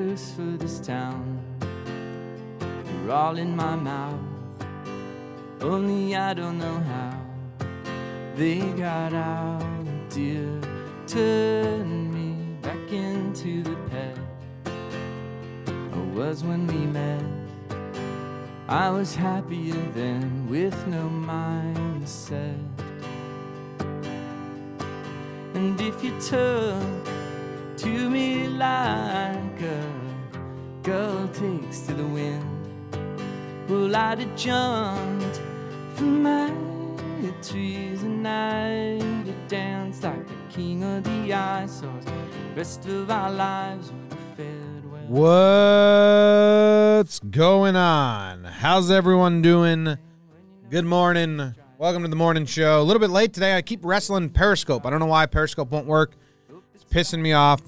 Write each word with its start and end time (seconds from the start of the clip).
curse 0.00 0.32
for 0.32 0.56
this 0.56 0.78
town. 0.80 1.38
They're 2.58 3.14
all 3.14 3.36
in 3.36 3.54
my 3.54 3.76
mouth. 3.76 4.20
Only 5.60 6.16
I 6.16 6.32
don't 6.32 6.58
know 6.58 6.78
how 6.92 7.16
they 8.34 8.60
got 8.86 9.12
out. 9.12 9.62
Dear, 10.08 10.60
turn 11.06 11.88
me 12.16 12.28
back 12.62 12.86
into 12.90 13.62
the 13.62 13.76
pet 13.90 14.16
I 15.96 16.00
was 16.14 16.42
when 16.42 16.66
we 16.66 16.80
met. 16.98 17.24
I 18.68 18.90
was 18.90 19.14
happier 19.14 19.82
then 19.94 20.48
with 20.48 20.78
no 20.86 21.04
mindset. 21.32 22.64
And 25.54 25.78
if 25.80 26.02
you 26.02 26.12
took 26.20 27.10
to 27.80 28.10
me 28.10 28.46
like 28.46 29.62
a 29.62 29.99
girl 30.82 31.28
takes 31.28 31.80
to 31.80 31.94
the 31.94 32.06
wind, 32.06 32.46
well, 33.68 33.94
I'd 33.94 34.20
have 34.20 34.36
jumped 34.36 35.40
from 35.94 36.22
my 36.22 36.50
trees 37.42 38.02
and 38.02 38.26
I'd 38.26 39.26
have 39.26 39.48
danced 39.48 40.02
like 40.02 40.26
the 40.26 40.34
king 40.50 40.82
of 40.82 41.04
the. 41.04 41.32
Or 41.32 41.66
the 42.00 42.12
rest 42.56 42.86
of 42.86 43.10
our 43.10 43.30
lives 43.30 43.92
would 43.92 44.12
have 44.12 44.36
fared 44.36 44.90
well. 44.90 45.06
What's 46.96 47.20
going 47.20 47.76
on? 47.76 48.44
How's 48.44 48.90
everyone 48.90 49.42
doing? 49.42 49.96
Good 50.70 50.84
morning. 50.84 51.54
Welcome 51.78 52.02
to 52.02 52.08
the 52.08 52.16
morning 52.16 52.46
show. 52.46 52.80
A 52.80 52.84
little 52.84 53.00
bit 53.00 53.10
late 53.10 53.32
today. 53.32 53.56
I 53.56 53.62
keep 53.62 53.84
wrestling 53.84 54.30
Periscope. 54.30 54.84
I 54.84 54.90
don't 54.90 55.00
know 55.00 55.06
why 55.06 55.26
Periscope 55.26 55.70
won't 55.70 55.86
work. 55.86 56.16
It's 56.74 56.84
pissing 56.84 57.20
me 57.20 57.32
off. 57.32 57.62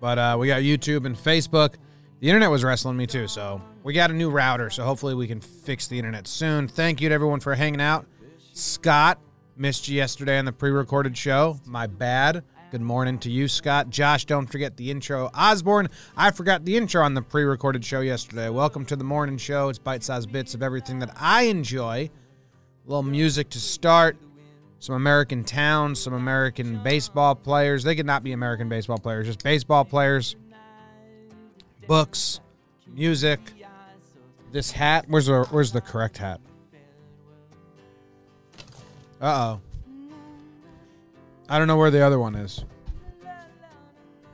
But 0.00 0.18
uh, 0.18 0.36
we 0.38 0.46
got 0.46 0.62
YouTube 0.62 1.06
and 1.06 1.16
Facebook. 1.16 1.74
The 2.20 2.28
internet 2.28 2.50
was 2.50 2.64
wrestling 2.64 2.96
me 2.96 3.06
too, 3.06 3.28
so 3.28 3.60
we 3.82 3.92
got 3.92 4.10
a 4.10 4.14
new 4.14 4.30
router. 4.30 4.70
So 4.70 4.84
hopefully 4.84 5.14
we 5.14 5.26
can 5.26 5.40
fix 5.40 5.86
the 5.86 5.98
internet 5.98 6.26
soon. 6.26 6.68
Thank 6.68 7.00
you 7.00 7.08
to 7.08 7.14
everyone 7.14 7.40
for 7.40 7.54
hanging 7.54 7.80
out. 7.80 8.06
Scott 8.52 9.20
missed 9.56 9.88
you 9.88 9.96
yesterday 9.96 10.38
on 10.38 10.44
the 10.44 10.52
pre-recorded 10.52 11.16
show. 11.16 11.58
My 11.64 11.86
bad. 11.86 12.44
Good 12.70 12.82
morning 12.82 13.18
to 13.20 13.30
you, 13.30 13.48
Scott. 13.48 13.88
Josh, 13.88 14.26
don't 14.26 14.46
forget 14.46 14.76
the 14.76 14.90
intro. 14.90 15.30
Osborne, 15.32 15.88
I 16.16 16.30
forgot 16.32 16.64
the 16.64 16.76
intro 16.76 17.02
on 17.02 17.14
the 17.14 17.22
pre-recorded 17.22 17.84
show 17.84 18.00
yesterday. 18.00 18.50
Welcome 18.50 18.84
to 18.86 18.96
the 18.96 19.04
morning 19.04 19.38
show. 19.38 19.68
It's 19.70 19.78
bite-sized 19.78 20.30
bits 20.30 20.54
of 20.54 20.62
everything 20.62 20.98
that 20.98 21.16
I 21.18 21.44
enjoy. 21.44 22.10
A 22.86 22.88
little 22.88 23.02
music 23.02 23.48
to 23.50 23.58
start. 23.58 24.18
Some 24.80 24.94
American 24.94 25.44
towns, 25.44 26.00
some 26.00 26.12
American 26.12 26.82
baseball 26.82 27.34
players. 27.34 27.82
They 27.82 27.96
could 27.96 28.06
not 28.06 28.22
be 28.22 28.32
American 28.32 28.68
baseball 28.68 28.98
players, 28.98 29.26
just 29.26 29.42
baseball 29.42 29.84
players. 29.84 30.36
Books, 31.86 32.40
music. 32.86 33.40
This 34.52 34.70
hat. 34.70 35.04
Where's 35.08 35.26
the 35.26 35.44
Where's 35.50 35.72
the 35.72 35.80
correct 35.80 36.18
hat? 36.18 36.40
Uh 39.20 39.56
oh. 39.56 39.60
I 41.48 41.58
don't 41.58 41.66
know 41.66 41.76
where 41.76 41.90
the 41.90 42.04
other 42.04 42.18
one 42.18 42.34
is. 42.34 42.64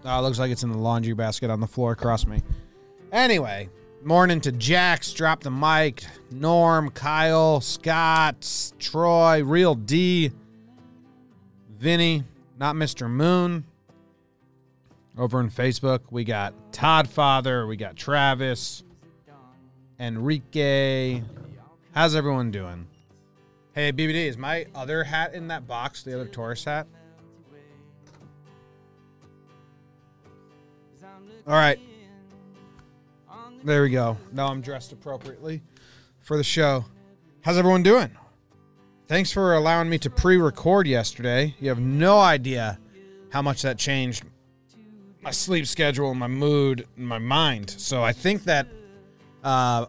Oh, 0.04 0.20
looks 0.20 0.38
like 0.38 0.50
it's 0.50 0.62
in 0.62 0.70
the 0.70 0.78
laundry 0.78 1.14
basket 1.14 1.48
on 1.48 1.60
the 1.60 1.66
floor 1.66 1.92
across 1.92 2.26
me. 2.26 2.42
Anyway, 3.12 3.70
morning 4.04 4.40
to 4.40 4.52
Jax, 4.52 5.12
drop 5.12 5.42
the 5.42 5.50
mic, 5.50 6.04
Norm, 6.30 6.90
Kyle, 6.90 7.60
Scott, 7.60 8.72
Troy, 8.78 9.42
Real 9.42 9.74
D, 9.74 10.30
Vinny, 11.78 12.24
not 12.58 12.74
Mr. 12.74 13.08
Moon. 13.08 13.64
Over 15.16 15.40
in 15.40 15.48
Facebook, 15.48 16.00
we 16.10 16.24
got 16.24 16.54
Todd 16.72 17.08
Father, 17.08 17.66
we 17.66 17.76
got 17.76 17.96
Travis, 17.96 18.82
Enrique. 19.98 21.22
How's 21.92 22.14
everyone 22.14 22.50
doing? 22.50 22.86
Hey, 23.74 23.92
BBD, 23.92 24.26
is 24.26 24.36
my 24.36 24.66
other 24.74 25.04
hat 25.04 25.34
in 25.34 25.48
that 25.48 25.66
box, 25.66 26.02
the 26.02 26.14
other 26.14 26.26
Taurus 26.26 26.64
hat? 26.64 26.86
All 31.46 31.54
right. 31.54 31.78
There 33.64 33.80
we 33.80 33.88
go. 33.88 34.18
Now 34.30 34.48
I'm 34.48 34.60
dressed 34.60 34.92
appropriately 34.92 35.62
for 36.20 36.36
the 36.36 36.44
show. 36.44 36.84
How's 37.40 37.56
everyone 37.56 37.82
doing? 37.82 38.10
Thanks 39.08 39.32
for 39.32 39.54
allowing 39.54 39.88
me 39.88 39.96
to 40.00 40.10
pre 40.10 40.36
record 40.36 40.86
yesterday. 40.86 41.54
You 41.58 41.70
have 41.70 41.80
no 41.80 42.20
idea 42.20 42.78
how 43.30 43.40
much 43.40 43.62
that 43.62 43.78
changed 43.78 44.24
my 45.22 45.30
sleep 45.30 45.66
schedule, 45.66 46.12
my 46.14 46.26
mood, 46.26 46.86
and 46.98 47.08
my 47.08 47.16
mind. 47.16 47.70
So 47.70 48.02
I 48.02 48.12
think 48.12 48.44
that 48.44 48.66
uh, 49.42 49.86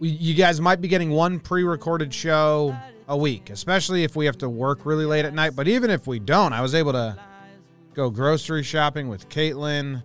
you 0.00 0.32
guys 0.32 0.58
might 0.58 0.80
be 0.80 0.88
getting 0.88 1.10
one 1.10 1.40
pre 1.40 1.62
recorded 1.62 2.14
show 2.14 2.74
a 3.06 3.16
week, 3.16 3.50
especially 3.50 4.02
if 4.02 4.16
we 4.16 4.24
have 4.24 4.38
to 4.38 4.48
work 4.48 4.86
really 4.86 5.04
late 5.04 5.26
at 5.26 5.34
night. 5.34 5.54
But 5.54 5.68
even 5.68 5.90
if 5.90 6.06
we 6.06 6.20
don't, 6.20 6.54
I 6.54 6.62
was 6.62 6.74
able 6.74 6.92
to 6.92 7.18
go 7.92 8.08
grocery 8.08 8.62
shopping 8.62 9.10
with 9.10 9.28
Caitlin, 9.28 10.02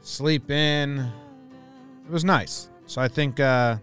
sleep 0.00 0.50
in. 0.50 1.12
It 2.04 2.10
was 2.10 2.24
nice. 2.24 2.68
So 2.86 3.00
I 3.00 3.08
think 3.08 3.40
uh, 3.40 3.78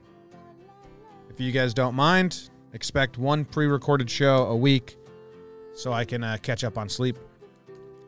if 1.29 1.39
you 1.39 1.51
guys 1.51 1.73
don't 1.73 1.95
mind, 1.95 2.49
expect 2.73 3.17
one 3.17 3.45
pre 3.45 3.65
recorded 3.65 4.09
show 4.09 4.45
a 4.45 4.55
week 4.55 4.97
so 5.73 5.91
I 5.91 6.05
can 6.05 6.23
uh, 6.23 6.37
catch 6.41 6.63
up 6.63 6.77
on 6.77 6.87
sleep 6.87 7.17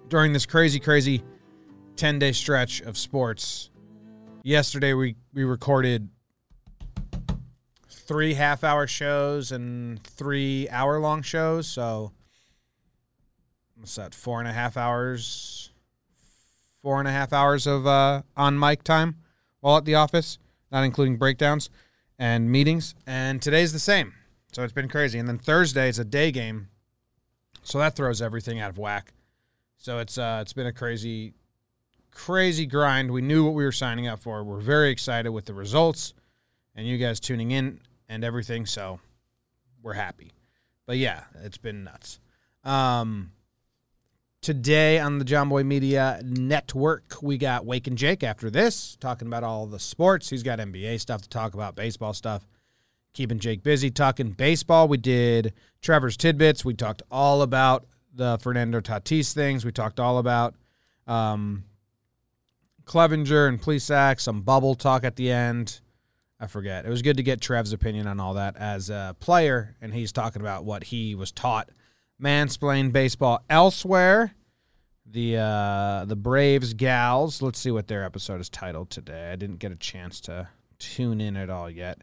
during 0.09 0.31
this 0.31 0.46
crazy, 0.46 0.79
crazy 0.79 1.24
10 1.96 2.19
day 2.19 2.31
stretch 2.31 2.81
of 2.81 2.97
sports. 2.97 3.72
Yesterday, 4.44 4.94
we, 4.94 5.16
we 5.34 5.46
recorded 5.46 6.09
three 7.90 8.35
half 8.35 8.63
hour 8.63 8.85
shows 8.85 9.51
and 9.51 10.03
three 10.03 10.69
hour 10.69 11.00
long 11.00 11.24
shows. 11.24 11.68
So, 11.68 12.12
what's 13.78 13.95
that? 13.95 14.13
Four 14.13 14.40
and 14.40 14.47
a 14.47 14.53
half 14.53 14.78
hours, 14.78 15.72
four 16.84 17.00
and 17.00 17.07
a 17.07 17.12
half 17.12 17.34
hours 17.34 17.66
of 17.66 17.88
uh, 17.88 18.22
on 18.38 18.59
mic 18.59 18.84
time 18.84 19.23
while 19.63 19.78
at 19.78 19.85
the 19.85 19.96
office, 19.96 20.38
not 20.72 20.84
including 20.84 21.18
breakdowns 21.18 21.69
and 22.19 22.51
meetings. 22.51 22.96
And 23.07 23.41
today's 23.41 23.74
the 23.74 23.79
same. 23.79 24.13
So, 24.51 24.63
it's 24.63 24.74
been 24.74 24.90
crazy. 24.90 25.19
And 25.19 25.28
then 25.28 25.40
Thursday 25.40 25.90
is 25.90 26.00
a 26.00 26.06
day 26.06 26.31
game. 26.31 26.68
So, 27.63 27.79
that 27.79 27.96
throws 27.96 28.22
everything 28.22 28.59
out 28.59 28.69
of 28.69 28.78
whack. 28.78 29.13
So, 29.78 30.00
it's 30.00 30.18
uh, 30.18 30.40
it's 30.41 30.53
been 30.53 30.68
a 30.68 30.74
crazy, 30.74 31.34
crazy 32.12 32.66
grind. 32.66 33.12
We 33.12 33.22
knew 33.22 33.46
what 33.46 33.53
we 33.53 33.63
were 33.63 33.72
signing 33.72 34.07
up 34.07 34.19
for. 34.19 34.44
We're 34.44 34.59
very 34.59 34.91
excited 34.91 35.29
with 35.29 35.46
the 35.46 35.53
results 35.53 36.13
and 36.75 36.88
you 36.88 36.97
guys 36.97 37.19
tuning 37.19 37.51
in 37.51 37.80
and 38.09 38.24
everything. 38.24 38.66
So 38.66 39.00
we're 39.81 39.94
happy. 39.94 40.31
But 40.85 40.97
yeah, 40.97 41.24
it's 41.44 41.57
been 41.57 41.84
nuts. 41.84 42.19
Um, 42.63 43.31
today 44.44 45.00
on 45.00 45.20
the 45.20 45.26
Jomboy 45.26 45.66
Media 45.66 46.20
Network, 46.22 47.16
we 47.22 47.38
got 47.38 47.66
Wake 47.66 47.88
and 47.88 47.98
Jake 47.98 48.24
after 48.24 48.50
this, 48.50 48.98
talking 49.00 49.28
about 49.28 49.44
all 49.44 49.66
the 49.66 49.80
sports. 49.80 50.30
He's 50.30 50.44
got 50.44 50.59
NBA 50.59 51.00
stuff 51.00 51.22
to 51.22 51.30
talk 51.30 51.54
about, 51.54 51.76
baseball 51.76 52.14
stuff. 52.14 52.46
Keeping 53.14 53.40
Jake 53.40 53.64
busy 53.64 53.90
talking 53.90 54.31
baseball. 54.31 54.88
We 54.88 54.98
did 54.98 55.54
Trevor's 55.81 56.18
tidbits. 56.18 56.66
We 56.66 56.74
talked 56.74 57.02
all 57.09 57.42
about 57.42 57.86
the 58.13 58.38
Fernando 58.42 58.81
Tatis 58.81 59.34
things. 59.34 59.63
We 59.63 59.72
talked 59.72 60.00
all 60.00 60.18
about 60.18 60.56
um, 61.07 61.63
Clevenger 62.86 63.48
and 63.48 63.62
Plesac, 63.62 64.19
some 64.19 64.42
bubble 64.42 64.75
talk 64.75 65.04
at 65.04 65.16
the 65.16 65.31
end. 65.31 65.80
I 66.40 66.48
forget. 66.48 66.86
It 66.86 66.90
was 66.90 67.01
good 67.01 67.18
to 67.18 67.24
get 67.24 67.40
Trev's 67.40 67.72
opinion 67.72 68.07
on 68.07 68.19
all 68.19 68.34
that 68.34 68.57
as 68.57 68.90
a 68.90 69.16
player, 69.19 69.78
and 69.80 69.94
he's 69.94 70.12
talking 70.12 70.42
about 70.42 70.66
what 70.66 70.86
he 70.86 71.16
was 71.16 71.31
taught 71.31 71.69
mansplain 72.21 72.92
baseball 72.92 73.44
elsewhere. 73.50 74.33
The 75.06 75.38
uh, 75.38 76.06
the 76.06 76.15
Braves 76.15 76.74
gals. 76.74 77.42
Let's 77.42 77.60
see 77.60 77.71
what 77.71 77.88
their 77.88 78.04
episode 78.04 78.42
is 78.42 78.50
titled 78.50 78.89
today. 78.89 79.31
I 79.31 79.36
didn't 79.36 79.60
get 79.60 79.71
a 79.71 79.75
chance 79.75 80.19
to 80.21 80.48
tune 80.80 81.21
in 81.21 81.38
at 81.38 81.50
all 81.50 81.69
yet. 81.69 82.00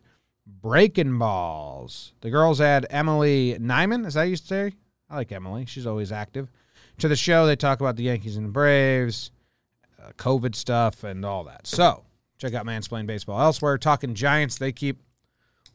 Breaking 0.47 1.19
balls. 1.19 2.13
The 2.21 2.31
girls 2.31 2.61
add 2.61 2.87
Emily 2.91 3.57
Nyman. 3.59 4.07
Is 4.07 4.15
that 4.15 4.25
you 4.25 4.37
say? 4.37 4.73
I 5.09 5.17
like 5.17 5.33
Emily. 5.33 5.67
She's 5.67 5.87
always 5.87 6.13
active. 6.13 6.51
To 6.99 7.09
the 7.09 7.17
show, 7.17 7.47
they 7.47 7.57
talk 7.57 7.81
about 7.81 7.97
the 7.97 8.05
Yankees 8.05 8.37
and 8.37 8.47
the 8.47 8.53
Braves, 8.53 9.33
uh, 10.01 10.13
COVID 10.19 10.55
stuff, 10.55 11.03
and 11.03 11.25
all 11.25 11.45
that. 11.45 11.67
So 11.67 12.05
check 12.39 12.55
out 12.55 12.67
Mansplain 12.67 13.07
Baseball 13.07 13.41
elsewhere. 13.41 13.79
Talking 13.79 14.15
Giants, 14.15 14.59
they 14.59 14.73
keep 14.73 15.01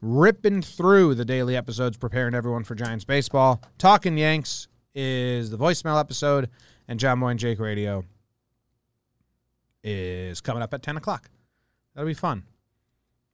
ripping 0.02 0.62
through 0.62 1.16
the 1.16 1.26
daily 1.26 1.56
episodes, 1.56 1.98
preparing 1.98 2.36
everyone 2.36 2.64
for 2.64 2.76
Giants 2.76 3.06
baseball. 3.06 3.62
Talking 3.78 4.18
Yanks 4.18 4.68
is 4.94 5.50
the 5.50 5.58
voicemail 5.58 6.00
episode, 6.00 6.50
and 6.88 7.00
Jomboy 7.00 7.32
and 7.32 7.40
Jake 7.40 7.60
Radio 7.60 8.06
is 9.84 10.42
coming 10.42 10.64
up 10.64 10.74
at 10.74 10.82
10 10.82 10.98
o'clock. 10.98 11.30
That'll 11.94 12.08
be 12.08 12.14
fun. 12.14 12.44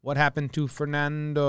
What 0.02 0.18
happened 0.18 0.54
to 0.54 0.68
Fernando? 0.68 1.42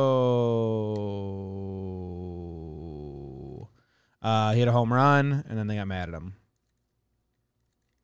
Uh, 4.21 4.53
he 4.53 4.61
hit 4.61 4.69
a 4.69 4.73
home 4.73 4.93
run, 4.93 5.45
and 5.49 5.59
then 5.59 5.67
they 5.67 5.77
got 5.77 5.89
mad 5.89 6.09
at 6.09 6.15
him. 6.15 6.35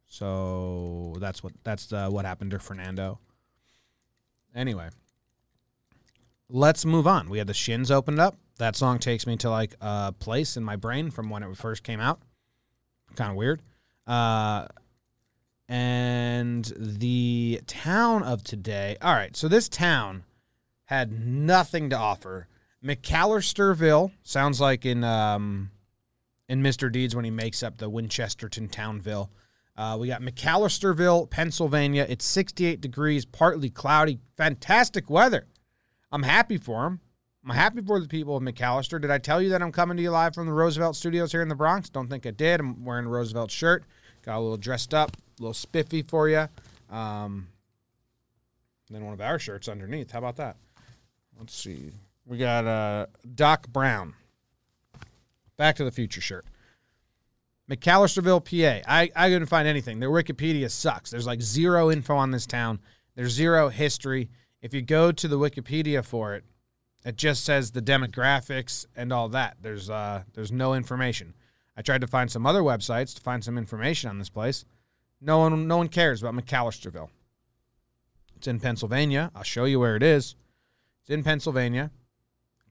So 0.07 1.15
that's 1.21 1.43
what 1.43 1.53
that's 1.63 1.93
uh, 1.93 2.09
what 2.09 2.25
happened 2.25 2.51
to 2.53 2.59
Fernando. 2.59 3.21
Anyway, 4.55 4.89
let's 6.49 6.85
move 6.85 7.07
on. 7.07 7.29
We 7.29 7.39
had 7.39 7.47
the 7.47 7.55
Shins 7.55 7.91
opened 7.91 8.21
up. 8.21 8.37
That 8.59 8.77
song 8.77 8.99
takes 8.99 9.27
me 9.27 9.37
to 9.39 9.51
like 9.51 9.75
a 9.81 10.13
place 10.13 10.57
in 10.57 10.65
my 10.65 10.77
brain 10.77 11.11
from 11.11 11.31
when 11.31 11.43
it 11.43 11.57
first 11.57 11.83
came 11.83 12.01
out. 12.01 12.21
Kind 13.15 13.31
of 13.31 13.37
weird. 13.37 13.63
Uh, 14.07 14.67
and 15.69 16.73
the 16.77 17.61
town 17.67 18.23
of 18.23 18.43
today. 18.43 18.97
All 19.03 19.15
right, 19.15 19.37
so 19.37 19.49
this 19.49 19.69
town 19.69 20.25
had 20.87 21.13
nothing 21.13 21.91
to 21.91 21.97
offer. 21.97 22.49
McAllisterville 22.85 24.13
sounds 24.23 24.61
like 24.61 24.87
in 24.87 25.05
um, 25.05 25.71
in 26.49 26.63
Mr. 26.63 26.91
Deeds 26.91 27.15
when 27.15 27.25
he 27.25 27.31
makes 27.31 27.63
up 27.63 27.77
the 27.79 27.91
Winchesterton 27.91 28.71
Townville. 28.71 29.31
Uh, 29.77 29.97
we 30.01 30.09
got 30.09 30.23
McAllisterville, 30.23 31.31
Pennsylvania. 31.31 32.07
It's 32.09 32.25
68 32.25 32.81
degrees, 32.81 33.25
partly 33.25 33.71
cloudy, 33.71 34.19
fantastic 34.37 35.09
weather. 35.09 35.47
I'm 36.11 36.23
happy 36.23 36.59
for 36.59 36.85
them. 36.85 37.01
I'm 37.45 37.55
happy 37.55 37.81
for 37.83 38.01
the 38.01 38.09
people 38.09 38.37
of 38.37 38.43
McAllister. 38.43 39.01
Did 39.01 39.11
I 39.11 39.19
tell 39.19 39.41
you 39.41 39.51
that 39.51 39.63
I'm 39.63 39.73
coming 39.73 39.97
to 39.97 40.03
you 40.03 40.11
live 40.11 40.35
from 40.35 40.47
the 40.47 40.53
Roosevelt 40.53 40.97
Studios 40.97 41.33
here 41.33 41.43
in 41.43 41.49
the 41.49 41.55
Bronx? 41.55 41.89
Don't 41.89 42.09
think 42.09 42.27
I 42.27 42.31
did. 42.31 42.61
I'm 42.61 42.85
wearing 42.85 43.07
a 43.07 43.09
Roosevelt 43.09 43.51
shirt. 43.51 43.85
Got 44.25 44.39
a 44.39 44.41
little 44.41 44.57
dressed 44.57 44.93
up, 44.93 45.17
a 45.17 45.43
little 45.43 45.55
spiffy 45.55 46.03
for 46.03 46.29
you. 46.29 46.49
Um, 46.91 47.49
then 48.91 49.05
one 49.05 49.15
of 49.15 49.21
our 49.21 49.39
shirts 49.39 49.69
underneath. 49.69 50.11
How 50.11 50.19
about 50.19 50.37
that? 50.37 50.57
Let's 51.39 51.55
see. 51.55 51.93
We 52.27 52.39
got 52.39 52.67
uh, 52.67 53.07
Doc 53.35 53.69
Brown. 53.69 54.15
Back 55.57 55.77
to 55.77 55.85
the 55.85 55.91
Future 55.91 56.21
shirt. 56.21 56.45
McAllisterville, 57.71 58.45
PA. 58.45 58.91
I, 58.91 59.11
I 59.15 59.29
couldn't 59.29 59.47
find 59.47 59.69
anything. 59.69 60.01
Their 60.01 60.11
Wikipedia 60.11 60.71
sucks. 60.71 61.11
There's 61.11 61.27
like 61.27 61.43
zero 61.43 61.91
info 61.91 62.17
on 62.17 62.31
this 62.31 62.47
town. 62.47 62.81
There's 63.15 63.33
zero 63.33 63.69
history. 63.69 64.31
If 64.61 64.75
you 64.75 64.83
go 64.83 65.13
to 65.13 65.29
the 65.29 65.39
Wikipedia 65.39 66.05
for 66.05 66.35
it, 66.35 66.45
it 67.05 67.17
just 67.17 67.45
says 67.45 67.71
the 67.71 67.83
demographics 67.83 68.87
and 68.97 69.13
all 69.13 69.29
that. 69.31 69.57
There's 69.63 69.89
uh 69.89 70.23
there's 70.35 70.53
no 70.53 70.75
information. 70.75 71.35
I 71.77 71.83
tried 71.83 72.01
to 72.01 72.09
find 72.09 72.31
some 72.31 72.47
other 72.47 72.63
websites 72.63 73.15
to 73.15 73.21
find 73.21 73.45
some 73.45 73.57
information 73.57 74.11
on 74.11 74.19
this 74.19 74.31
place. 74.31 74.65
No 75.21 75.39
one 75.39 75.69
no 75.69 75.77
one 75.77 75.89
cares 75.89 76.23
about 76.23 76.35
McAllisterville. 76.35 77.11
It's 78.37 78.49
in 78.49 78.61
Pennsylvania. 78.61 79.31
I'll 79.35 79.43
show 79.43 79.65
you 79.65 79.79
where 79.81 79.97
it 79.97 80.03
is. 80.03 80.35
It's 81.03 81.11
in 81.11 81.23
Pennsylvania. 81.23 81.91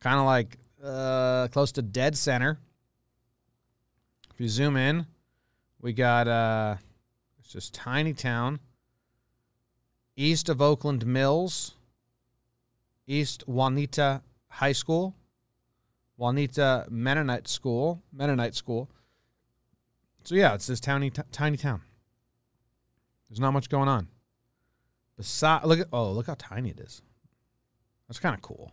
Kind 0.02 0.20
of 0.20 0.26
like 0.26 0.58
uh 0.84 1.48
close 1.48 1.72
to 1.74 1.82
dead 1.82 2.18
center. 2.18 2.60
If 4.34 4.42
you 4.42 4.50
zoom 4.50 4.76
in, 4.76 5.08
we 5.82 5.94
got 5.94 6.28
uh 6.28 6.76
it's 7.40 7.54
just 7.54 7.74
tiny 7.74 8.14
town 8.14 8.60
east 10.18 10.50
of 10.50 10.62
Oakland 10.62 11.06
Mills, 11.06 11.76
East 13.08 13.44
Juniata 13.48 14.22
High 14.50 14.74
School, 14.74 15.16
Juniata 16.20 16.86
Mennonite 16.90 17.48
School, 17.48 18.04
Mennonite 18.12 18.54
School. 18.54 18.90
So 20.24 20.36
yeah, 20.36 20.54
it's 20.54 20.68
this 20.68 20.80
tiny 20.80 21.10
t- 21.10 21.22
tiny 21.32 21.58
town. 21.58 21.82
There's 23.30 23.40
not 23.40 23.52
much 23.52 23.70
going 23.70 23.88
on. 23.88 24.08
Beside, 25.16 25.64
look 25.64 25.80
at 25.80 25.88
oh, 25.92 26.12
look 26.12 26.28
how 26.28 26.36
tiny 26.38 26.70
it 26.70 26.80
is. 26.80 27.02
That's 28.08 28.20
kind 28.20 28.36
of 28.36 28.42
cool. 28.42 28.72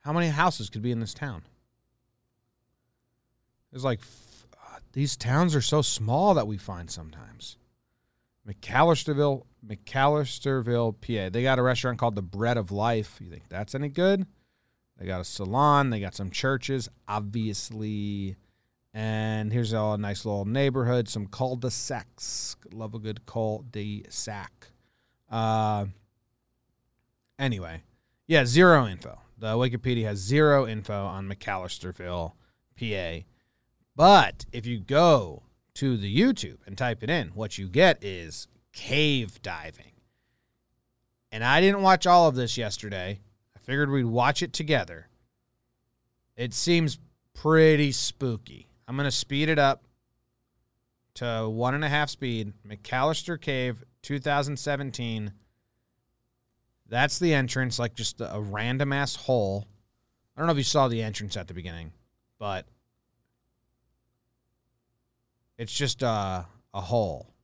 How 0.00 0.12
many 0.12 0.28
houses 0.28 0.70
could 0.70 0.80
be 0.80 0.90
in 0.90 1.00
this 1.00 1.12
town? 1.12 1.42
There's 3.70 3.84
like 3.84 4.00
f- 4.00 4.46
uh, 4.54 4.78
these 4.92 5.16
towns 5.16 5.54
are 5.54 5.60
so 5.60 5.82
small 5.82 6.32
that 6.34 6.46
we 6.46 6.56
find 6.56 6.90
sometimes. 6.90 7.57
McAllisterville, 8.48 9.44
McAllisterville, 9.66 10.94
PA. 11.00 11.30
They 11.30 11.42
got 11.42 11.58
a 11.58 11.62
restaurant 11.62 11.98
called 11.98 12.14
the 12.14 12.22
Bread 12.22 12.56
of 12.56 12.70
Life. 12.70 13.18
You 13.20 13.30
think 13.30 13.48
that's 13.48 13.74
any 13.74 13.88
good? 13.88 14.26
They 14.98 15.06
got 15.06 15.20
a 15.20 15.24
salon. 15.24 15.90
They 15.90 16.00
got 16.00 16.14
some 16.14 16.30
churches, 16.30 16.88
obviously. 17.06 18.36
And 18.94 19.52
here's 19.52 19.72
a 19.72 19.96
nice 19.98 20.24
little 20.24 20.46
neighborhood, 20.46 21.08
some 21.08 21.26
cul-de-sacs. 21.26 22.56
Love 22.72 22.94
a 22.94 22.98
good 22.98 23.26
cul-de-sac. 23.26 24.68
Uh, 25.30 25.86
anyway, 27.38 27.82
yeah, 28.26 28.46
zero 28.46 28.86
info. 28.86 29.20
The 29.36 29.54
Wikipedia 29.54 30.04
has 30.04 30.18
zero 30.18 30.66
info 30.66 31.06
on 31.06 31.28
McAllisterville, 31.28 32.32
PA. 32.80 33.24
But 33.94 34.46
if 34.52 34.66
you 34.66 34.80
go 34.80 35.42
to 35.78 35.96
the 35.96 36.12
YouTube 36.12 36.58
and 36.66 36.76
type 36.76 37.04
it 37.04 37.10
in, 37.10 37.28
what 37.28 37.56
you 37.56 37.68
get 37.68 38.02
is 38.02 38.48
cave 38.72 39.40
diving. 39.42 39.92
And 41.30 41.44
I 41.44 41.60
didn't 41.60 41.82
watch 41.82 42.04
all 42.04 42.26
of 42.26 42.34
this 42.34 42.58
yesterday. 42.58 43.20
I 43.56 43.58
figured 43.60 43.88
we'd 43.88 44.04
watch 44.04 44.42
it 44.42 44.52
together. 44.52 45.06
It 46.36 46.52
seems 46.52 46.98
pretty 47.32 47.92
spooky. 47.92 48.66
I'm 48.88 48.96
going 48.96 49.04
to 49.04 49.12
speed 49.12 49.48
it 49.48 49.60
up 49.60 49.84
to 51.14 51.48
one 51.48 51.74
and 51.74 51.84
a 51.84 51.88
half 51.88 52.10
speed. 52.10 52.54
McAllister 52.66 53.40
Cave 53.40 53.84
2017. 54.02 55.32
That's 56.88 57.20
the 57.20 57.34
entrance, 57.34 57.78
like 57.78 57.94
just 57.94 58.20
a 58.20 58.40
random 58.40 58.92
ass 58.92 59.14
hole. 59.14 59.68
I 60.34 60.40
don't 60.40 60.48
know 60.48 60.52
if 60.52 60.58
you 60.58 60.64
saw 60.64 60.88
the 60.88 61.02
entrance 61.02 61.36
at 61.36 61.46
the 61.46 61.54
beginning, 61.54 61.92
but 62.40 62.66
it's 65.58 65.72
just 65.72 66.02
a, 66.02 66.46
a 66.72 66.80
hole. 66.80 67.34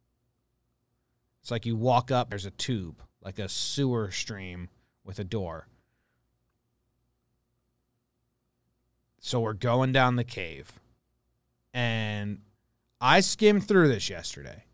It's 1.42 1.50
like 1.50 1.66
you 1.66 1.76
walk 1.76 2.10
up, 2.10 2.30
there's 2.30 2.46
a 2.46 2.50
tube, 2.52 3.02
like 3.20 3.38
a 3.38 3.48
sewer 3.48 4.10
stream 4.10 4.70
with 5.04 5.18
a 5.18 5.24
door. 5.24 5.68
So 9.18 9.40
we're 9.40 9.52
going 9.52 9.92
down 9.92 10.16
the 10.16 10.24
cave. 10.24 10.80
And 11.72 12.38
I 13.00 13.20
skimmed 13.20 13.66
through 13.66 13.88
this 13.88 14.08
yesterday. 14.08 14.64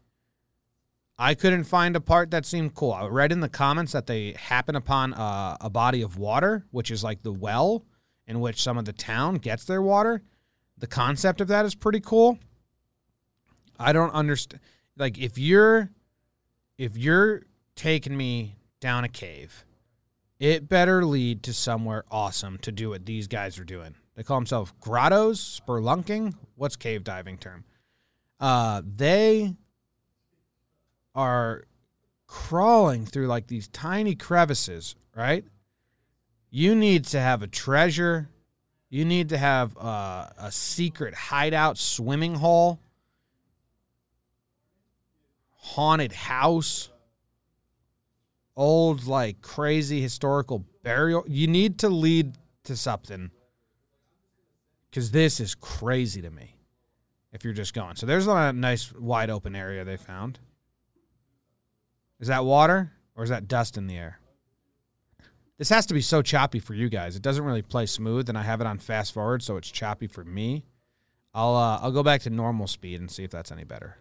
I 1.19 1.35
couldn't 1.35 1.65
find 1.65 1.97
a 1.97 2.01
part 2.01 2.31
that 2.31 2.47
seemed 2.47 2.75
cool. 2.75 2.93
I 2.93 3.07
read 3.07 3.33
in 3.33 3.41
the 3.41 3.49
comments 3.49 3.93
that 3.93 4.07
they 4.07 4.33
happen 4.33 4.75
upon 4.75 5.13
a, 5.13 5.57
a 5.61 5.71
body 5.71 6.03
of 6.03 6.19
water, 6.19 6.65
which 6.71 6.91
is 6.91 7.05
like 7.05 7.23
the 7.23 7.33
well 7.33 7.85
in 8.27 8.41
which 8.41 8.63
some 8.63 8.79
of 8.79 8.85
the 8.85 8.93
town 8.93 9.35
gets 9.35 9.65
their 9.65 9.83
water. 9.83 10.23
The 10.79 10.87
concept 10.87 11.41
of 11.41 11.49
that 11.49 11.67
is 11.67 11.75
pretty 11.75 12.01
cool. 12.01 12.39
I 13.81 13.93
don't 13.93 14.13
understand. 14.13 14.61
Like 14.97 15.19
if 15.19 15.39
you're 15.39 15.91
if 16.77 16.97
you're 16.97 17.43
taking 17.75 18.17
me 18.17 18.57
down 18.81 19.05
a 19.05 19.09
cave, 19.09 19.65
it 20.39 20.69
better 20.69 21.05
lead 21.05 21.43
to 21.45 21.55
somewhere 21.55 22.05
awesome 22.11 22.59
to 22.59 22.71
do 22.71 22.91
what 22.91 23.07
these 23.07 23.27
guys 23.27 23.59
are 23.59 23.65
doing. 23.65 23.95
They 24.15 24.23
call 24.23 24.37
themselves 24.37 24.73
grottos, 24.81 25.61
spelunking. 25.67 26.35
What's 26.57 26.77
cave 26.77 27.05
diving 27.05 27.39
term? 27.39 27.65
Uh, 28.39 28.83
they 28.85 29.55
are 31.15 31.65
crawling 32.27 33.07
through 33.07 33.27
like 33.29 33.47
these 33.47 33.69
tiny 33.69 34.15
crevices, 34.15 34.95
right? 35.17 35.45
You 36.51 36.75
need 36.75 37.07
to 37.07 37.21
have 37.21 37.43
a 37.43 37.47
treasure. 37.47 38.29
You 38.91 39.05
need 39.05 39.31
to 39.31 39.39
have 39.39 39.77
uh, 39.79 40.29
a 40.37 40.53
secret 40.53 41.15
hideout 41.15 41.79
swimming 41.79 42.35
hole 42.35 42.79
haunted 45.61 46.13
house, 46.13 46.91
old 48.57 49.07
like 49.07 49.41
crazy 49.41 50.01
historical 50.01 50.65
burial. 50.83 51.25
You 51.27 51.47
need 51.47 51.79
to 51.81 51.89
lead 51.89 52.37
to 52.65 52.77
something 52.77 53.31
because 54.91 55.11
this 55.11 55.41
is 55.41 55.55
crazy 55.55 56.23
to 56.23 56.31
me. 56.31 56.57
If 57.33 57.45
you're 57.45 57.55
just 57.55 57.75
going, 57.75 57.95
so 57.95 58.07
there's 58.07 58.27
a 58.27 58.53
nice 58.53 58.93
wide 58.93 59.31
open 59.31 59.55
area 59.55 59.85
they 59.85 59.97
found. 59.97 60.41
Is 62.19 62.27
that 62.27 62.45
water 62.45 62.91
or 63.15 63.23
is 63.23 63.31
that 63.31 63.47
dust 63.47 63.77
in 63.77 63.87
the 63.87 63.97
air? 63.97 64.19
This 65.57 65.69
has 65.69 65.87
to 65.87 65.95
be 65.95 66.01
so 66.01 66.23
choppy 66.23 66.59
for 66.59 66.75
you 66.75 66.89
guys. 66.89 67.17
It 67.17 67.23
doesn't 67.23 67.45
really 67.45 67.63
play 67.63 67.87
smooth, 67.87 68.31
and 68.31 68.39
I 68.39 68.43
have 68.43 68.61
it 68.63 68.67
on 68.67 68.79
fast 68.79 69.13
forward, 69.13 69.43
so 69.43 69.59
it's 69.59 69.71
choppy 69.71 70.07
for 70.07 70.25
me. 70.25 70.65
I'll 71.35 71.55
uh, 71.55 71.79
I'll 71.83 71.93
go 71.93 72.03
back 72.03 72.23
to 72.23 72.31
normal 72.31 72.67
speed 72.67 72.99
and 72.99 73.11
see 73.11 73.25
if 73.25 73.31
that's 73.31 73.53
any 73.53 73.65
better. 73.65 73.99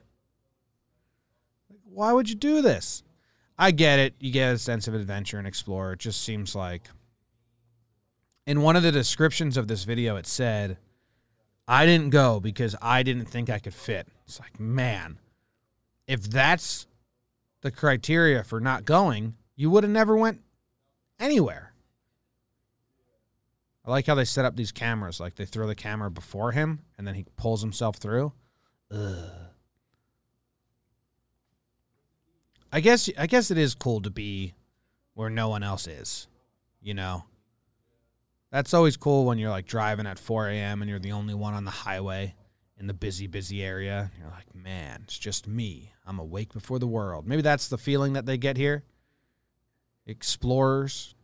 Why 1.92 2.14
would 2.14 2.30
you 2.30 2.36
do 2.36 2.62
this? 2.62 3.04
I 3.58 3.72
get 3.72 4.00
it. 4.00 4.14
You 4.20 4.32
get 4.32 4.54
a 4.54 4.58
sense 4.58 4.88
of 4.88 4.94
adventure 4.94 5.38
and 5.38 5.48
explore. 5.48 5.94
It 5.94 6.00
just 6.00 6.22
seems 6.22 6.56
like. 6.56 6.84
In 8.48 8.62
one 8.62 8.76
of 8.76 8.84
the 8.84 8.92
descriptions 8.92 9.58
of 9.58 9.68
this 9.68 9.84
video, 9.84 10.16
it 10.16 10.26
said, 10.26 10.78
I 11.68 11.86
didn't 11.86 12.10
go 12.10 12.40
because 12.40 12.76
I 12.82 13.04
didn't 13.04 13.26
think 13.26 13.50
I 13.50 13.60
could 13.60 13.74
fit. 13.74 14.08
It's 14.26 14.40
like, 14.40 14.60
man, 14.60 15.20
if 16.08 16.24
that's 16.24 16.88
the 17.62 17.70
criteria 17.70 18.44
for 18.44 18.60
not 18.60 18.86
going, 18.86 19.36
you 19.56 19.70
would 19.70 19.84
have 19.84 19.92
never 19.92 20.18
went 20.18 20.42
anywhere. 21.20 21.74
I 23.86 23.92
like 23.92 24.08
how 24.08 24.16
they 24.16 24.26
set 24.26 24.46
up 24.46 24.56
these 24.56 24.72
cameras. 24.72 25.20
Like 25.20 25.36
they 25.36 25.46
throw 25.46 25.68
the 25.68 25.76
camera 25.76 26.10
before 26.10 26.54
him 26.54 26.80
and 26.98 27.06
then 27.06 27.16
he 27.16 27.26
pulls 27.38 27.62
himself 27.62 27.98
through. 27.98 28.32
I 32.72 32.82
guess 32.82 33.10
I 33.18 33.28
guess 33.28 33.52
it 33.52 33.58
is 33.58 33.74
cool 33.76 34.02
to 34.02 34.10
be 34.10 34.54
where 35.14 35.30
no 35.30 35.50
one 35.50 35.64
else 35.64 35.88
is. 35.88 36.28
You 36.82 36.94
know, 36.94 37.26
that's 38.52 38.74
always 38.74 38.98
cool 38.98 39.26
when 39.26 39.38
you're 39.38 39.50
like 39.50 39.66
driving 39.66 40.08
at 40.08 40.20
4 40.20 40.50
a.m. 40.50 40.82
and 40.82 40.90
you're 40.90 41.00
the 41.00 41.12
only 41.12 41.34
one 41.34 41.54
on 41.54 41.66
the 41.66 41.72
highway 41.72 42.36
in 42.80 42.88
the 42.88 42.94
busy, 42.94 43.28
busy 43.28 43.64
area. 43.64 44.12
You're 44.18 44.30
like, 44.30 44.56
man, 44.56 45.02
it's 45.04 45.18
just 45.18 45.48
me. 45.48 45.92
I'm 46.06 46.20
awake 46.20 46.54
before 46.54 46.80
the 46.80 46.88
world. 46.88 47.28
Maybe 47.28 47.42
that's 47.42 47.68
the 47.68 47.78
feeling 47.78 48.14
that 48.14 48.26
they 48.26 48.38
get 48.38 48.56
here. 48.56 48.84
Explorers. 50.06 51.16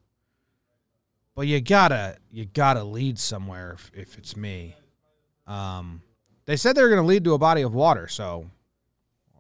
But 1.36 1.48
you 1.48 1.60
gotta 1.62 2.18
you 2.32 2.46
gotta 2.46 2.84
lead 2.84 3.20
somewhere 3.20 3.74
if, 3.74 3.92
if 3.94 4.18
it's 4.18 4.38
me. 4.38 4.76
Um, 5.48 6.02
they 6.46 6.56
said 6.56 6.76
they 6.76 6.82
were 6.82 6.90
gonna 6.90 7.04
lead 7.04 7.24
to 7.26 7.34
a 7.34 7.38
body 7.38 7.62
of 7.62 7.74
water, 7.74 8.08
so 8.08 8.50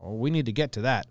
well, 0.02 0.18
we 0.18 0.30
need 0.30 0.46
to 0.48 0.52
get 0.52 0.74
to 0.74 0.82
that. 0.82 1.08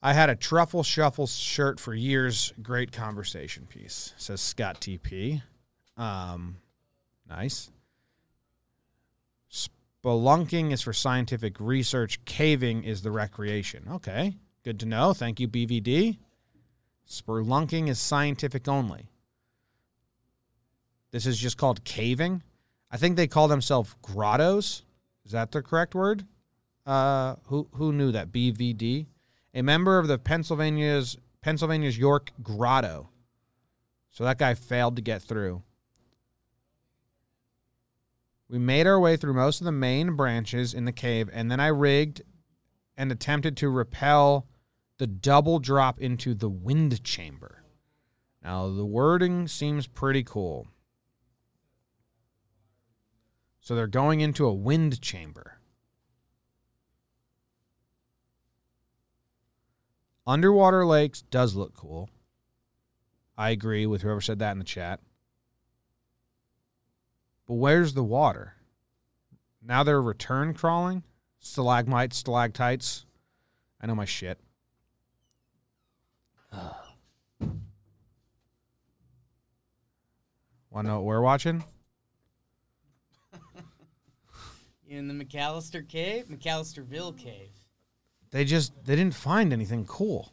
I 0.00 0.12
had 0.12 0.30
a 0.30 0.36
truffle 0.36 0.82
shuffle 0.82 1.26
shirt 1.26 1.80
for 1.80 1.92
years. 1.92 2.52
Great 2.62 2.92
conversation 2.92 3.66
piece, 3.66 4.14
says 4.16 4.40
Scott 4.40 4.80
TP. 4.80 5.42
Um, 5.96 6.58
nice. 7.28 7.70
Spelunking 9.50 10.72
is 10.72 10.82
for 10.82 10.92
scientific 10.92 11.58
research. 11.58 12.24
Caving 12.24 12.84
is 12.84 13.02
the 13.02 13.10
recreation. 13.10 13.84
Okay, 13.90 14.36
good 14.62 14.78
to 14.80 14.86
know. 14.86 15.12
Thank 15.12 15.40
you, 15.40 15.48
BVD. 15.48 16.18
Spelunking 17.08 17.88
is 17.88 17.98
scientific 17.98 18.68
only. 18.68 19.08
This 21.10 21.26
is 21.26 21.38
just 21.38 21.56
called 21.56 21.82
caving. 21.82 22.42
I 22.90 22.98
think 22.98 23.16
they 23.16 23.26
call 23.26 23.48
themselves 23.48 23.96
grottos. 24.02 24.84
Is 25.24 25.32
that 25.32 25.50
the 25.50 25.62
correct 25.62 25.94
word? 25.94 26.24
Uh, 26.86 27.36
who 27.44 27.68
who 27.72 27.92
knew 27.92 28.12
that? 28.12 28.30
BVD 28.30 29.06
a 29.54 29.62
member 29.62 29.98
of 29.98 30.08
the 30.08 30.18
Pennsylvania's 30.18 31.16
Pennsylvania's 31.40 31.96
York 31.96 32.32
Grotto. 32.42 33.10
So 34.10 34.24
that 34.24 34.38
guy 34.38 34.54
failed 34.54 34.96
to 34.96 35.02
get 35.02 35.22
through. 35.22 35.62
We 38.48 38.58
made 38.58 38.86
our 38.86 38.98
way 38.98 39.16
through 39.16 39.34
most 39.34 39.60
of 39.60 39.66
the 39.66 39.72
main 39.72 40.16
branches 40.16 40.72
in 40.74 40.84
the 40.84 40.92
cave, 40.92 41.28
and 41.32 41.50
then 41.50 41.60
I 41.60 41.68
rigged 41.68 42.22
and 42.96 43.12
attempted 43.12 43.56
to 43.58 43.68
repel 43.68 44.48
the 44.96 45.06
double 45.06 45.58
drop 45.58 46.00
into 46.00 46.34
the 46.34 46.48
wind 46.48 47.04
chamber. 47.04 47.62
Now, 48.42 48.68
the 48.68 48.86
wording 48.86 49.46
seems 49.46 49.86
pretty 49.86 50.24
cool. 50.24 50.66
So 53.60 53.74
they're 53.74 53.86
going 53.86 54.20
into 54.20 54.46
a 54.46 54.54
wind 54.54 55.00
chamber. 55.02 55.57
Underwater 60.28 60.84
lakes 60.84 61.22
does 61.22 61.54
look 61.54 61.74
cool. 61.74 62.10
I 63.38 63.48
agree 63.48 63.86
with 63.86 64.02
whoever 64.02 64.20
said 64.20 64.40
that 64.40 64.52
in 64.52 64.58
the 64.58 64.64
chat. 64.64 65.00
But 67.46 67.54
where's 67.54 67.94
the 67.94 68.04
water? 68.04 68.52
Now 69.62 69.82
they're 69.84 70.02
return 70.02 70.52
crawling? 70.52 71.02
Stalagmites, 71.38 72.18
stalactites. 72.18 73.06
I 73.80 73.86
know 73.86 73.94
my 73.94 74.04
shit. 74.04 74.38
Want 76.52 77.56
to 80.74 80.82
know 80.82 80.96
what 80.96 81.04
we're 81.04 81.22
watching? 81.22 81.64
In 84.90 85.08
the 85.08 85.14
McAllister 85.14 85.88
Cave? 85.88 86.26
McAllisterville 86.26 87.16
Cave. 87.16 87.67
They 88.30 88.44
just 88.44 88.72
they 88.84 88.96
didn't 88.96 89.14
find 89.14 89.52
anything 89.52 89.86
cool. 89.86 90.32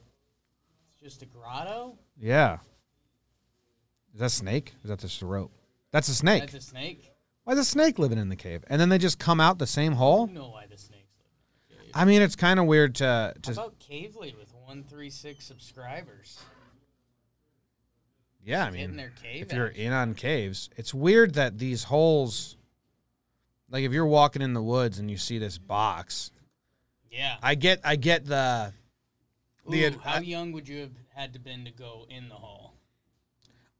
It's 0.93 1.01
just 1.01 1.21
a 1.21 1.25
grotto? 1.25 1.97
Yeah. 2.17 2.57
Is 4.13 4.19
that 4.19 4.25
a 4.25 4.29
snake? 4.29 4.73
Is 4.83 4.89
that 4.89 4.99
just 4.99 5.21
a 5.21 5.25
rope? 5.25 5.51
That's 5.91 6.07
a 6.07 6.15
snake. 6.15 6.41
That's 6.41 6.53
a 6.53 6.61
snake? 6.61 7.11
Why's 7.43 7.57
a 7.57 7.65
snake 7.65 7.99
living 7.99 8.17
in 8.17 8.29
the 8.29 8.35
cave? 8.35 8.63
And 8.67 8.81
then 8.81 8.89
they 8.89 8.97
just 8.97 9.19
come 9.19 9.39
out 9.39 9.59
the 9.59 9.67
same 9.67 9.93
hole? 9.93 10.27
You 10.27 10.35
know 10.35 10.49
why 10.49 10.65
the 10.65 10.77
snake's 10.77 11.13
living 11.19 11.31
in 11.69 11.77
the 11.77 11.83
cave. 11.83 11.91
I 11.93 12.05
mean, 12.05 12.21
it's 12.21 12.35
kind 12.35 12.59
of 12.59 12.65
weird 12.65 12.95
to 12.95 13.33
How 13.35 13.41
to 13.41 13.51
about 13.51 13.79
Cavely 13.79 14.33
with 14.37 14.53
136 14.53 15.45
subscribers? 15.45 16.39
yeah. 18.43 18.65
I 18.65 18.71
mean, 18.71 18.95
their 18.95 19.11
cave 19.21 19.43
if 19.43 19.53
you're 19.53 19.67
in 19.67 19.91
on 19.91 20.15
caves, 20.15 20.69
it's 20.75 20.93
weird 20.93 21.35
that 21.35 21.59
these 21.59 21.83
holes, 21.83 22.57
like 23.69 23.83
if 23.83 23.91
you're 23.91 24.05
walking 24.05 24.41
in 24.41 24.53
the 24.53 24.63
woods 24.63 24.97
and 24.97 25.11
you 25.11 25.17
see 25.17 25.37
this 25.37 25.57
box, 25.57 26.31
Yeah. 27.11 27.37
I 27.41 27.55
get 27.55 27.81
I 27.83 27.95
get 27.95 28.25
the 28.25 28.73
the 29.67 29.85
Ooh, 29.85 29.99
how 30.03 30.15
I, 30.15 30.19
young 30.19 30.51
would 30.51 30.67
you 30.67 30.81
have 30.81 30.91
had 31.13 31.33
to 31.33 31.39
been 31.39 31.65
to 31.65 31.71
go 31.71 32.05
in 32.09 32.29
the 32.29 32.35
hole? 32.35 32.73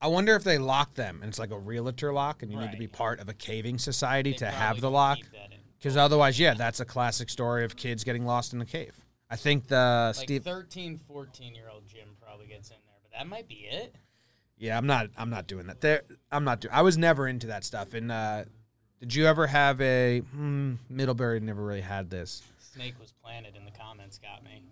I 0.01 0.07
wonder 0.07 0.35
if 0.35 0.43
they 0.43 0.57
lock 0.57 0.93
them 0.93 1.19
and 1.21 1.29
it's 1.29 1.39
like 1.39 1.51
a 1.51 1.57
realtor 1.57 2.13
lock 2.13 2.43
and 2.43 2.51
you 2.51 2.59
need 2.59 2.71
to 2.71 2.77
be 2.77 2.87
part 2.87 3.19
of 3.19 3.29
a 3.29 3.33
caving 3.33 3.77
society 3.77 4.31
They 4.31 4.37
to 4.37 4.47
have 4.47 4.81
the 4.81 4.91
lock. 4.91 5.17
keep 5.17 5.31
that 5.31 5.51
in. 5.51 5.59
Because 5.77 5.97
otherwise, 5.97 6.39
yeah, 6.39 6.53
that's 6.53 6.79
a 6.79 6.85
classic 6.85 7.29
story 7.29 7.63
of 7.63 7.75
kids 7.75 8.03
getting 8.03 8.25
lost 8.25 8.53
in 8.53 8.59
the 8.59 8.65
cave. 8.65 8.95
I 9.29 9.35
think 9.35 9.67
the 9.67 10.13
Like 10.15 10.25
Steve. 10.25 10.43
13, 10.43 10.99
14 11.07 11.55
year 11.55 11.69
old 11.71 11.87
Jim 11.87 12.09
probably 12.21 12.47
gets 12.47 12.69
in 12.69 12.77
there, 12.85 12.95
but 13.01 13.17
that 13.17 13.27
might 13.27 13.47
be 13.47 13.67
it. 13.69 13.95
Yeah, 14.57 14.77
I'm 14.77 14.87
not. 14.87 15.09
I'm 15.17 15.29
not 15.29 15.47
doing 15.47 15.67
that. 15.67 15.81
There, 15.81 16.03
I'm 16.31 16.43
not 16.43 16.61
doing. 16.61 16.73
I 16.73 16.81
was 16.81 16.97
never 16.97 17.27
into 17.27 17.47
that 17.47 17.63
stuff. 17.63 17.93
And 17.93 18.11
uh, 18.11 18.45
did 18.99 19.13
you 19.13 19.25
ever 19.25 19.47
have 19.47 19.81
a 19.81 20.19
hmm, 20.19 20.75
Middlebury? 20.89 21.39
Never 21.39 21.63
really 21.63 21.81
had 21.81 22.09
this. 22.09 22.41
Snake 22.75 22.95
was 22.99 23.13
planted 23.23 23.55
in 23.55 23.63
the 23.63 23.71
comments, 23.71 24.19
got 24.19 24.43
me. 24.43 24.63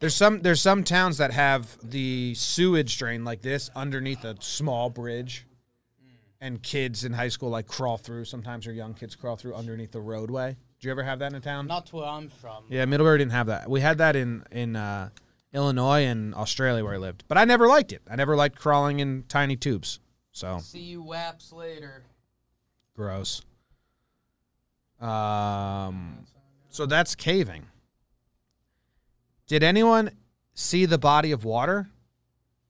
There's 0.00 0.14
some. 0.14 0.40
There's 0.40 0.60
some 0.60 0.84
towns 0.84 1.18
that 1.18 1.32
have 1.32 1.76
the 1.82 2.34
sewage 2.36 2.96
drain 2.98 3.24
like 3.24 3.42
this 3.42 3.70
underneath 3.74 4.24
a 4.24 4.36
small 4.40 4.90
bridge, 4.90 5.46
and 6.40 6.62
kids 6.62 7.04
in 7.04 7.12
high 7.12 7.28
school 7.28 7.48
like 7.50 7.66
crawl 7.66 7.96
through. 7.96 8.24
Sometimes 8.24 8.66
or 8.66 8.72
young 8.72 8.94
kids 8.94 9.14
crawl 9.16 9.36
through 9.36 9.54
underneath 9.54 9.92
the 9.92 10.00
roadway. 10.00 10.56
Did 10.78 10.84
you 10.86 10.90
ever 10.90 11.02
have 11.02 11.18
that 11.20 11.32
in 11.32 11.36
a 11.36 11.40
town? 11.40 11.66
Not 11.66 11.92
where 11.92 12.04
I'm 12.04 12.28
from. 12.28 12.64
Yeah, 12.68 12.84
Middlebury 12.84 13.18
didn't 13.18 13.32
have 13.32 13.46
that. 13.46 13.68
We 13.70 13.80
had 13.80 13.98
that 13.98 14.14
in 14.16 14.44
in 14.52 14.76
uh, 14.76 15.08
Illinois 15.52 16.04
and 16.04 16.34
Australia 16.34 16.84
where 16.84 16.94
I 16.94 16.98
lived, 16.98 17.24
but 17.28 17.38
I 17.38 17.44
never 17.44 17.66
liked 17.66 17.92
it. 17.92 18.02
I 18.10 18.16
never 18.16 18.36
liked 18.36 18.58
crawling 18.58 19.00
in 19.00 19.24
tiny 19.28 19.56
tubes. 19.56 20.00
So 20.32 20.58
See 20.58 20.80
you 20.80 21.02
waps 21.02 21.52
later. 21.52 22.04
gross. 22.94 23.42
Um, 25.00 26.03
so 26.74 26.86
that's 26.86 27.14
caving. 27.14 27.66
Did 29.46 29.62
anyone 29.62 30.10
see 30.54 30.86
the 30.86 30.98
body 30.98 31.30
of 31.30 31.44
water 31.44 31.88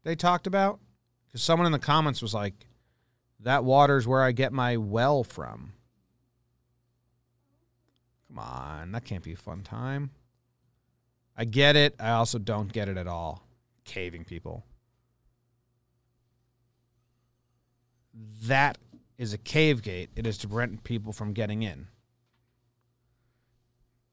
they 0.02 0.14
talked 0.14 0.46
about? 0.46 0.78
Because 1.26 1.42
someone 1.42 1.64
in 1.64 1.72
the 1.72 1.78
comments 1.78 2.20
was 2.20 2.34
like, 2.34 2.66
"That 3.40 3.64
water's 3.64 4.06
where 4.06 4.22
I 4.22 4.32
get 4.32 4.52
my 4.52 4.76
well 4.76 5.24
from." 5.24 5.72
Come 8.28 8.38
on, 8.40 8.92
that 8.92 9.06
can't 9.06 9.24
be 9.24 9.32
a 9.32 9.36
fun 9.36 9.62
time. 9.62 10.10
I 11.34 11.46
get 11.46 11.74
it. 11.74 11.94
I 11.98 12.10
also 12.10 12.38
don't 12.38 12.72
get 12.72 12.90
it 12.90 12.98
at 12.98 13.06
all. 13.06 13.48
Caving 13.84 14.24
people. 14.24 14.66
That 18.42 18.76
is 19.16 19.32
a 19.32 19.38
cave 19.38 19.80
gate. 19.80 20.10
It 20.14 20.26
is 20.26 20.36
to 20.38 20.48
prevent 20.48 20.84
people 20.84 21.12
from 21.12 21.32
getting 21.32 21.62
in. 21.62 21.88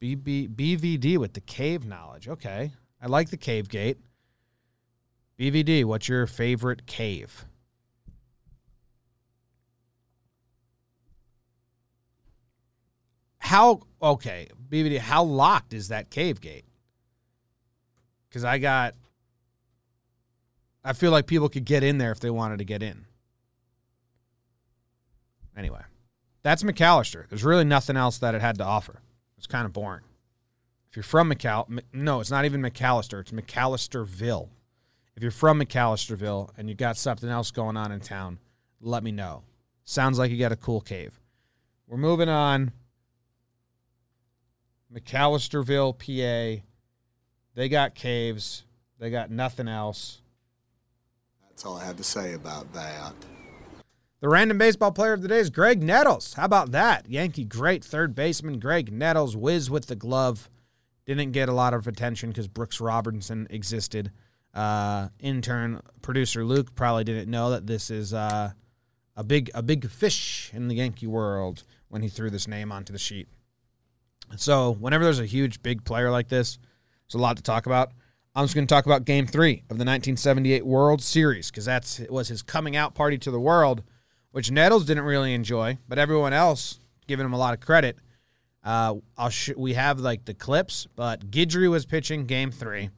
BB, 0.01 0.49
BVD 0.55 1.17
with 1.17 1.33
the 1.33 1.41
cave 1.41 1.85
knowledge. 1.85 2.27
Okay. 2.27 2.71
I 3.01 3.07
like 3.07 3.29
the 3.29 3.37
cave 3.37 3.69
gate. 3.69 3.97
BVD, 5.39 5.85
what's 5.85 6.07
your 6.07 6.27
favorite 6.27 6.85
cave? 6.85 7.45
How, 13.39 13.81
okay, 14.01 14.47
BVD, 14.69 14.99
how 14.99 15.23
locked 15.23 15.73
is 15.73 15.89
that 15.89 16.09
cave 16.09 16.39
gate? 16.39 16.65
Because 18.29 18.45
I 18.45 18.59
got, 18.59 18.93
I 20.83 20.93
feel 20.93 21.11
like 21.11 21.27
people 21.27 21.49
could 21.49 21.65
get 21.65 21.83
in 21.83 21.97
there 21.97 22.11
if 22.11 22.19
they 22.19 22.29
wanted 22.29 22.59
to 22.59 22.65
get 22.65 22.81
in. 22.81 23.05
Anyway, 25.57 25.81
that's 26.43 26.63
McAllister. 26.63 27.27
There's 27.27 27.43
really 27.43 27.65
nothing 27.65 27.97
else 27.97 28.19
that 28.19 28.35
it 28.35 28.41
had 28.41 28.57
to 28.59 28.63
offer. 28.63 29.01
It's 29.41 29.47
kind 29.47 29.65
of 29.65 29.73
boring. 29.73 30.03
If 30.91 30.95
you're 30.95 31.01
from 31.01 31.31
McAll, 31.31 31.67
M- 31.67 31.79
no, 31.91 32.19
it's 32.19 32.29
not 32.29 32.45
even 32.45 32.61
McAllister. 32.61 33.21
It's 33.21 33.31
McAllisterville. 33.31 34.49
If 35.15 35.23
you're 35.23 35.31
from 35.31 35.59
McAllisterville 35.59 36.51
and 36.59 36.69
you 36.69 36.75
got 36.75 36.95
something 36.95 37.27
else 37.27 37.49
going 37.49 37.75
on 37.75 37.91
in 37.91 38.01
town, 38.01 38.37
let 38.81 39.01
me 39.03 39.11
know. 39.11 39.41
Sounds 39.83 40.19
like 40.19 40.29
you 40.29 40.37
got 40.37 40.51
a 40.51 40.55
cool 40.55 40.79
cave. 40.79 41.19
We're 41.87 41.97
moving 41.97 42.29
on. 42.29 42.71
McAllisterville, 44.93 45.97
PA. 45.97 46.63
They 47.55 47.67
got 47.67 47.95
caves. 47.95 48.63
They 48.99 49.09
got 49.09 49.31
nothing 49.31 49.67
else. 49.67 50.21
That's 51.49 51.65
all 51.65 51.77
I 51.77 51.85
have 51.85 51.97
to 51.97 52.03
say 52.03 52.35
about 52.35 52.71
that. 52.73 53.15
The 54.21 54.29
random 54.29 54.59
baseball 54.59 54.91
player 54.91 55.13
of 55.13 55.23
the 55.23 55.27
day 55.27 55.39
is 55.39 55.49
Graig 55.49 55.81
Nettles. 55.81 56.35
How 56.35 56.45
about 56.45 56.73
that? 56.73 57.09
Yankee 57.09 57.43
great 57.43 57.83
third 57.83 58.13
baseman 58.13 58.61
Graig 58.61 58.91
Nettles 58.91 59.35
whiz 59.35 59.67
with 59.67 59.87
the 59.87 59.95
glove. 59.95 60.47
Didn't 61.07 61.31
get 61.31 61.49
a 61.49 61.53
lot 61.53 61.73
of 61.73 61.87
attention 61.87 62.29
because 62.29 62.47
Brooks 62.47 62.79
Robinson 62.79 63.47
existed. 63.49 64.11
Uh, 64.53 65.07
intern 65.19 65.81
producer 66.03 66.45
Luke 66.45 66.75
probably 66.75 67.03
didn't 67.03 67.31
know 67.31 67.49
that 67.49 67.65
this 67.65 67.89
is 67.89 68.13
uh, 68.13 68.51
a 69.15 69.23
big 69.23 69.49
a 69.55 69.63
big 69.63 69.89
fish 69.89 70.51
in 70.53 70.67
the 70.67 70.75
Yankee 70.75 71.07
world 71.07 71.63
when 71.87 72.03
he 72.03 72.07
threw 72.07 72.29
this 72.29 72.47
name 72.47 72.71
onto 72.71 72.93
the 72.93 72.99
sheet. 72.99 73.27
So 74.37 74.73
whenever 74.73 75.03
there's 75.03 75.19
a 75.19 75.25
huge 75.25 75.63
big 75.63 75.83
player 75.83 76.11
like 76.11 76.27
this, 76.27 76.59
there's 77.07 77.19
a 77.19 77.23
lot 77.23 77.37
to 77.37 77.43
talk 77.43 77.65
about. 77.65 77.91
I'm 78.35 78.43
just 78.43 78.53
going 78.53 78.67
to 78.67 78.73
talk 78.73 78.85
about 78.85 79.03
Game 79.03 79.25
Three 79.25 79.63
of 79.63 79.79
the 79.79 79.85
1978 79.85 80.63
World 80.63 81.01
Series 81.01 81.49
because 81.49 81.65
that's 81.65 81.99
was 82.07 82.27
his 82.27 82.43
coming 82.43 82.75
out 82.75 82.93
party 82.93 83.17
to 83.17 83.31
the 83.31 83.39
world, 83.39 83.81
which 84.31 84.51
Nettles 84.51 84.85
didn't 84.85 85.03
really 85.03 85.33
enjoy, 85.33 85.77
but 85.87 85.99
everyone 85.99 86.33
else 86.33 86.79
giving 87.07 87.25
him 87.25 87.33
a 87.33 87.37
lot 87.37 87.53
of 87.53 87.59
credit. 87.59 87.97
Uh, 88.63 88.95
I'll 89.17 89.29
sh- 89.29 89.55
we 89.57 89.73
have 89.73 89.99
like 89.99 90.25
the 90.25 90.33
clips, 90.33 90.87
but 90.95 91.31
Guidry 91.31 91.69
was 91.69 91.85
pitching 91.85 92.25
Game 92.25 92.51
Three. 92.51 92.89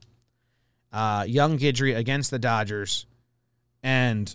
Uh, 0.92 1.24
young 1.26 1.58
Guidry 1.58 1.96
against 1.96 2.30
the 2.30 2.38
Dodgers, 2.38 3.06
and 3.82 4.34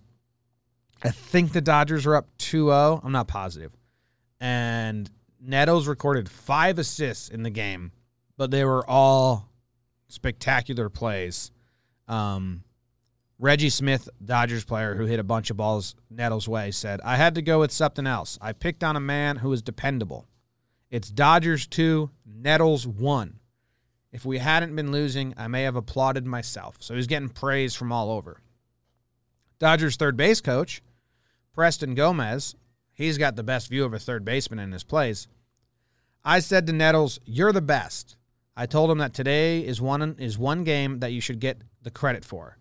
I 1.03 1.10
think 1.10 1.53
the 1.53 1.62
Dodgers 1.62 2.06
are 2.06 2.15
up 2.15 2.27
2-0. 2.39 3.01
I'm 3.03 3.12
not 3.13 3.27
positive. 3.27 3.72
And 4.41 5.10
Nettles 5.39 5.88
recorded 5.88 6.29
five 6.29 6.77
assists 6.79 7.29
in 7.29 7.44
the 7.44 7.50
game, 7.50 7.91
but 8.38 8.51
they 8.51 8.65
were 8.65 8.86
all 8.89 9.48
spectacular 10.08 10.89
plays. 10.89 11.51
Um, 12.08 12.63
Reggie 13.41 13.69
Smith, 13.69 14.10
Dodgers 14.24 14.65
player 14.65 14.96
who 14.96 15.05
hit 15.05 15.17
a 15.17 15.24
bunch 15.24 15.50
of 15.50 15.55
balls 15.55 15.96
Nettles' 16.10 16.50
way, 16.50 16.72
said, 16.72 17.00
I 17.05 17.15
had 17.15 17.36
to 17.36 17.41
go 17.41 17.62
with 17.62 17.72
something 17.72 18.05
else. 18.05 18.38
I 18.41 18.51
picked 18.51 18.84
on 18.84 18.98
a 18.98 19.00
man 19.00 19.38
who 19.38 19.53
is 19.53 19.62
dependable. 19.62 20.27
It's 20.91 21.10
Dodgers 21.10 21.65
2, 21.65 22.10
Nettles 22.25 22.86
1. 22.86 23.39
If 24.12 24.25
we 24.25 24.39
hadn't 24.39 24.75
been 24.75 24.91
losing, 24.91 25.34
I 25.38 25.48
may 25.48 25.63
have 25.63 25.77
applauded 25.77 26.25
myself. 26.25 26.75
So 26.81 26.96
he's 26.96 27.08
getting 27.08 27.29
praise 27.29 27.75
from 27.75 27.93
all 27.93 28.12
over. 28.12 28.41
Dodgers 29.58 29.96
third 29.96 30.17
base 30.17 30.41
coach, 30.41 30.81
Preston 31.53 31.96
Gomez, 31.96 32.55
he's 32.91 33.17
got 33.17 33.38
the 33.38 33.43
best 33.43 33.69
view 33.69 33.86
of 33.86 33.93
a 33.93 34.00
third 34.00 34.25
baseman 34.25 34.60
in 34.60 34.74
his 34.74 34.84
plays. 34.84 35.29
I 36.25 36.39
said 36.39 36.67
to 36.67 36.74
Nettles, 36.74 37.19
You're 37.24 37.53
the 37.53 37.62
best. 37.62 38.17
I 38.58 38.65
told 38.65 38.91
him 38.91 38.98
that 38.98 39.13
today 39.13 39.65
is 39.65 39.79
one 39.79 40.17
is 40.19 40.38
one 40.38 40.65
game 40.65 41.00
that 41.00 41.13
you 41.13 41.22
should 41.22 41.39
get 41.39 41.62
the 41.81 41.91
credit 41.91 42.25
for. 42.25 42.59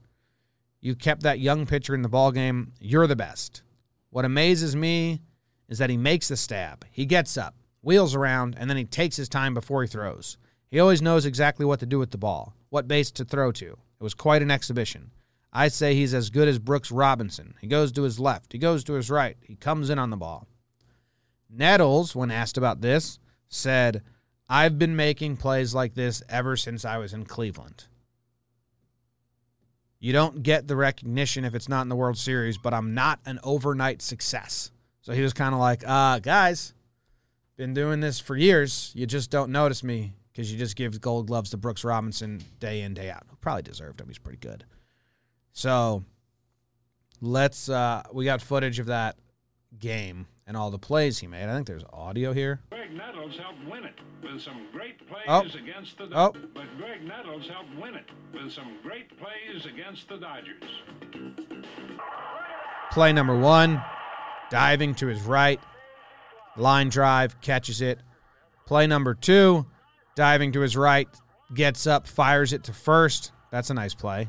You 0.81 0.95
kept 0.95 1.23
that 1.23 1.41
young 1.41 1.67
pitcher 1.67 1.95
in 1.95 2.03
the 2.03 2.09
ball 2.09 2.31
game. 2.31 2.73
You're 2.81 3.07
the 3.07 3.17
best. 3.17 3.63
What 4.11 4.25
amazes 4.25 4.77
me 4.77 5.21
is 5.69 5.79
that 5.79 5.91
he 5.91 5.97
makes 5.97 6.29
the 6.29 6.37
stab. 6.37 6.85
He 6.91 7.05
gets 7.05 7.37
up, 7.37 7.55
wheels 7.83 8.15
around, 8.15 8.57
and 8.59 8.71
then 8.71 8.77
he 8.77 8.85
takes 8.85 9.17
his 9.17 9.29
time 9.29 9.55
before 9.55 9.83
he 9.83 9.89
throws. 9.89 10.39
He 10.71 10.81
always 10.81 11.03
knows 11.03 11.27
exactly 11.27 11.67
what 11.67 11.81
to 11.81 11.87
do 11.87 11.99
with 11.99 12.11
the 12.11 12.19
ball, 12.19 12.55
what 12.71 12.89
base 12.89 13.11
to 13.13 13.25
throw 13.25 13.53
to. 13.53 13.67
It 13.67 14.03
was 14.03 14.15
quite 14.15 14.43
an 14.43 14.51
exhibition. 14.51 15.11
I 15.53 15.69
say 15.69 15.95
he's 15.95 16.15
as 16.15 16.31
good 16.31 16.47
as 16.47 16.59
Brooks 16.59 16.93
Robinson. 16.93 17.55
He 17.61 17.67
goes 17.67 17.91
to 17.93 18.03
his 18.03 18.21
left, 18.21 18.53
he 18.53 18.59
goes 18.59 18.85
to 18.85 18.93
his 18.93 19.11
right, 19.11 19.37
he 19.43 19.57
comes 19.57 19.91
in 19.91 19.99
on 19.99 20.11
the 20.11 20.17
ball. 20.17 20.47
Nettles, 21.51 22.15
when 22.15 22.31
asked 22.31 22.59
about 22.59 22.83
this, 22.83 23.19
said, 23.49 24.03
I've 24.49 24.79
been 24.79 24.95
making 24.95 25.39
plays 25.39 25.75
like 25.75 25.95
this 25.95 26.23
ever 26.29 26.57
since 26.57 26.85
I 26.85 26.99
was 26.99 27.15
in 27.15 27.25
Cleveland. 27.25 27.87
You 30.01 30.13
don't 30.13 30.43
get 30.43 30.69
the 30.69 30.77
recognition 30.77 31.45
if 31.45 31.55
it's 31.55 31.69
not 31.69 31.83
in 31.83 31.89
the 31.89 31.97
World 31.97 32.17
Series, 32.17 32.57
but 32.57 32.73
I'm 32.73 32.95
not 32.95 33.19
an 33.27 33.41
overnight 33.43 34.01
success. 34.01 34.71
So 35.01 35.13
he 35.13 35.23
was 35.23 35.33
kind 35.33 35.55
of 35.55 35.61
like, 35.61 35.83
uh, 35.87 36.21
guys, 36.21 36.75
been 37.57 37.75
doing 37.75 38.01
this 38.01 38.21
for 38.21 38.37
years. 38.37 38.93
You 38.95 39.07
just 39.07 39.31
don't 39.31 39.51
notice 39.51 39.83
me 39.83 40.13
because 40.33 40.53
you 40.53 40.59
just 40.59 40.77
give 40.77 41.01
gold 41.01 41.27
gloves 41.27 41.51
to 41.51 41.57
Brooks 41.57 41.83
Robinson 41.83 42.41
day 42.61 42.83
in, 42.83 42.95
day 42.95 43.11
out. 43.11 43.25
Probably 43.41 43.63
deserved 43.63 44.01
him. 44.01 44.07
He's 44.07 44.19
pretty 44.19 44.39
good. 44.39 44.65
So 45.53 46.05
let's, 47.21 47.69
uh, 47.69 48.05
we 48.13 48.25
got 48.25 48.41
footage 48.41 48.79
of 48.79 48.87
that 48.87 49.17
game 49.77 50.27
and 50.47 50.57
all 50.57 50.71
the 50.71 50.79
plays 50.79 51.19
he 51.19 51.27
made. 51.27 51.49
I 51.49 51.55
think 51.55 51.67
there's 51.67 51.85
audio 51.93 52.33
here. 52.33 52.61
Graig 52.89 52.97
Nettles 52.97 53.37
helped 53.37 53.65
win 53.71 53.85
it 53.85 53.95
with 54.23 54.41
some 54.41 54.67
great 54.73 55.07
plays 55.09 55.25
Oh. 55.29 55.41
against 55.41 55.99
the 55.99 56.05
Oh. 56.05 56.33
Dodgers. 56.33 56.51
But 56.55 56.65
Graig 56.79 57.03
Nettles 57.03 57.47
helped 57.49 57.75
win 57.77 57.95
it 57.95 58.09
with 58.33 58.53
some 58.53 58.77
great 58.83 59.09
plays 59.19 59.67
against 59.67 60.09
the 60.09 60.17
Dodgers. 60.17 60.63
Play 62.91 63.13
number 63.13 63.37
one, 63.39 63.83
diving 64.51 64.95
to 64.97 65.07
his 65.07 65.23
right, 65.23 65.61
line 66.57 66.89
drive, 66.89 67.41
catches 67.41 67.81
it. 67.81 68.01
Play 68.67 68.87
number 68.87 69.15
two, 69.15 69.67
diving 70.15 70.53
to 70.53 70.61
his 70.61 70.77
right, 70.77 71.09
gets 71.55 71.87
up, 71.87 72.07
fires 72.07 72.53
it 72.53 72.65
to 72.65 72.73
first. 72.73 73.33
That's 73.51 73.71
a 73.71 73.75
nice 73.75 73.95
play. 73.95 74.29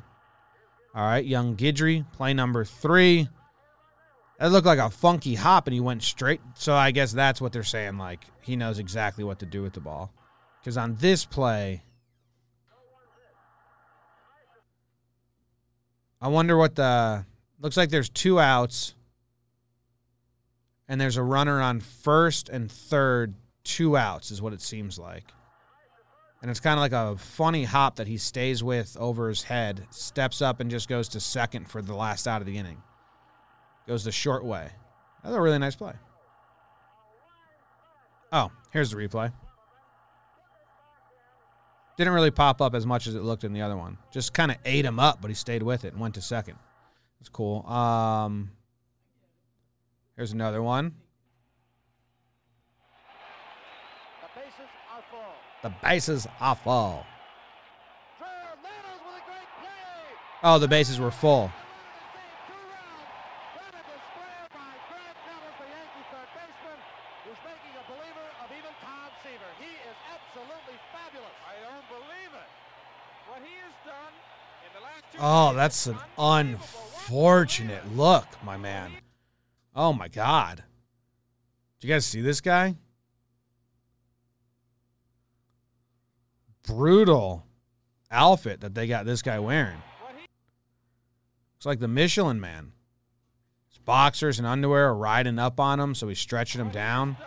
All 0.95 1.03
right, 1.05 1.25
young 1.25 1.55
Guidry, 1.55 2.09
play 2.11 2.33
number 2.33 2.65
three. 2.65 3.29
That 4.39 4.51
looked 4.51 4.65
like 4.65 4.79
a 4.79 4.89
funky 4.89 5.35
hop, 5.35 5.67
and 5.67 5.73
he 5.73 5.81
went 5.81 6.01
straight. 6.01 6.39
So 6.55 6.73
I 6.73 6.91
guess 6.91 7.11
that's 7.11 7.41
what 7.41 7.51
they're 7.51 7.63
saying. 7.63 7.97
Like 7.97 8.23
he 8.41 8.55
knows 8.55 8.79
exactly 8.79 9.23
what 9.23 9.39
to 9.39 9.45
do 9.45 9.61
with 9.61 9.73
the 9.73 9.81
ball. 9.81 10.13
Because 10.61 10.77
on 10.77 10.95
this 10.95 11.25
play, 11.25 11.83
I 16.21 16.29
wonder 16.29 16.57
what 16.57 16.75
the 16.75 17.25
looks 17.59 17.75
like. 17.75 17.89
There's 17.89 18.09
two 18.09 18.39
outs, 18.39 18.95
and 20.87 20.99
there's 20.99 21.17
a 21.17 21.23
runner 21.23 21.61
on 21.61 21.81
first 21.81 22.47
and 22.47 22.71
third. 22.71 23.35
Two 23.65 23.97
outs 23.97 24.31
is 24.31 24.41
what 24.41 24.53
it 24.53 24.61
seems 24.61 24.97
like. 24.97 25.25
And 26.41 26.49
it's 26.49 26.61
kind 26.61 26.79
of 26.79 26.81
like 26.81 26.93
a 26.93 27.17
funny 27.17 27.65
hop 27.65 27.97
that 27.97 28.07
he 28.07 28.17
stays 28.17 28.63
with 28.63 28.95
over 28.97 29.27
his 29.27 29.43
head, 29.43 29.85
steps 29.91 30.41
up, 30.41 30.61
and 30.61 30.71
just 30.71 30.87
goes 30.87 31.09
to 31.09 31.19
second 31.19 31.69
for 31.69 31.81
the 31.81 31.93
last 31.93 32.25
out 32.25 32.41
of 32.41 32.47
the 32.47 32.57
inning. 32.57 32.81
Goes 33.89 34.03
the 34.03 34.11
short 34.11 34.45
way. 34.45 34.69
That's 35.23 35.35
a 35.35 35.41
really 35.41 35.57
nice 35.57 35.75
play. 35.75 35.93
Oh, 38.31 38.51
here's 38.71 38.91
the 38.91 38.97
replay. 38.97 39.33
Didn't 41.97 42.13
really 42.13 42.29
pop 42.29 42.61
up 42.61 42.75
as 42.75 42.85
much 42.85 43.07
as 43.07 43.15
it 43.15 43.23
looked 43.23 43.43
in 43.43 43.51
the 43.51 43.63
other 43.63 43.75
one. 43.75 43.97
Just 44.13 44.31
kind 44.31 44.51
of 44.51 44.57
ate 44.63 44.85
him 44.85 44.99
up, 44.99 45.21
but 45.21 45.29
he 45.29 45.33
stayed 45.33 45.63
with 45.63 45.85
it 45.85 45.93
and 45.93 45.99
went 45.99 46.13
to 46.13 46.21
second. 46.21 46.59
That's 47.19 47.29
cool. 47.29 47.65
Um, 47.65 48.51
here's 50.15 50.33
another 50.33 50.61
one. 50.61 50.93
The 54.21 54.29
bases 54.39 54.69
are 54.93 55.01
full. 55.09 55.33
The 55.63 55.73
bases 55.81 56.27
are 56.39 56.55
full. 56.55 57.05
Drew 58.19 58.27
Nettles 58.61 59.01
with 59.03 59.15
a 59.17 59.25
great 59.25 59.49
play. 59.59 60.13
Oh, 60.43 60.59
the 60.59 60.67
bases 60.67 60.99
were 60.99 61.09
full. 61.09 61.51
What 63.59 63.73
a 63.75 63.83
display 63.83 64.39
by 64.55 64.71
Graig 64.87 65.17
Nettles, 65.27 65.57
the 65.59 65.67
Yankee 65.67 66.05
third 66.15 66.29
baseman, 66.31 66.79
who's 67.27 67.41
making 67.43 67.75
a 67.75 67.83
believer 67.91 68.27
of 68.39 68.47
even 68.55 68.71
Tom 68.79 69.11
Seaver. 69.19 69.51
He 69.59 69.75
is 69.83 69.97
absolutely 70.07 70.79
fabulous. 70.95 71.35
I 71.43 71.59
don't 71.67 71.87
believe 71.91 72.31
it. 72.31 72.49
What 73.27 73.43
he 73.43 73.51
has 73.67 73.75
done 73.83 74.15
in 74.63 74.71
the 74.71 74.79
last 74.79 75.08
two 75.08 75.08
Oh, 75.21 75.53
that's 75.53 75.87
an 75.87 75.97
unfortunate 76.17 77.95
look, 77.95 78.25
my 78.43 78.55
man. 78.55 78.91
Oh 79.75 79.91
my 79.91 80.07
god. 80.07 80.63
Do 81.79 81.87
you 81.87 81.93
guys 81.93 82.05
see 82.05 82.21
this 82.21 82.39
guy? 82.39 82.75
Brutal 86.65 87.45
outfit 88.09 88.61
that 88.61 88.73
they 88.75 88.87
got 88.87 89.05
this 89.05 89.21
guy 89.21 89.39
wearing. 89.39 89.81
Looks 91.55 91.65
like 91.65 91.79
the 91.79 91.87
Michelin 91.89 92.39
man. 92.39 92.71
His 93.67 93.79
boxers 93.79 94.39
and 94.39 94.47
underwear 94.47 94.87
are 94.87 94.95
riding 94.95 95.37
up 95.37 95.59
on 95.59 95.79
him, 95.79 95.95
so 95.95 96.07
he's 96.07 96.19
stretching 96.19 96.61
him 96.61 96.69
down. 96.69 97.17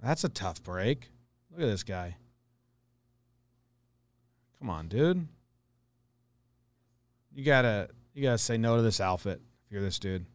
That's 0.00 0.22
a 0.22 0.28
tough 0.28 0.62
break. 0.62 1.10
Look 1.50 1.62
at 1.62 1.66
this 1.66 1.82
guy. 1.82 2.16
Come 4.60 4.70
on, 4.70 4.86
dude. 4.86 5.26
You 7.32 7.44
gotta 7.44 7.88
you 8.14 8.22
gotta 8.22 8.38
say 8.38 8.58
no 8.58 8.76
to 8.76 8.82
this 8.82 9.00
outfit 9.00 9.40
if 9.66 9.72
you're 9.72 9.82
this 9.82 9.98
dude. 9.98 10.26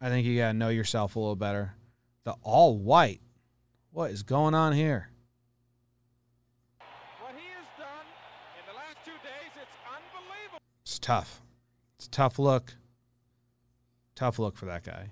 I 0.00 0.08
think 0.08 0.26
you 0.26 0.38
gotta 0.38 0.54
know 0.54 0.68
yourself 0.68 1.16
a 1.16 1.18
little 1.18 1.36
better. 1.36 1.74
The 2.24 2.34
all 2.42 2.78
white. 2.78 3.20
What 3.92 4.12
is 4.12 4.22
going 4.22 4.54
on 4.54 4.72
here? 4.72 5.10
What 6.78 7.34
he 7.34 7.48
has 7.56 7.66
done 7.76 8.06
in 8.56 8.64
the 8.68 8.76
last 8.76 9.04
two 9.04 9.10
days, 9.10 9.50
it's 9.60 9.76
unbelievable. 9.84 10.60
It's 10.82 10.98
tough. 10.98 11.42
It's 11.98 12.06
a 12.06 12.10
tough 12.10 12.38
look. 12.38 12.74
Tough 14.14 14.38
look 14.38 14.56
for 14.56 14.66
that 14.66 14.84
guy. 14.84 15.10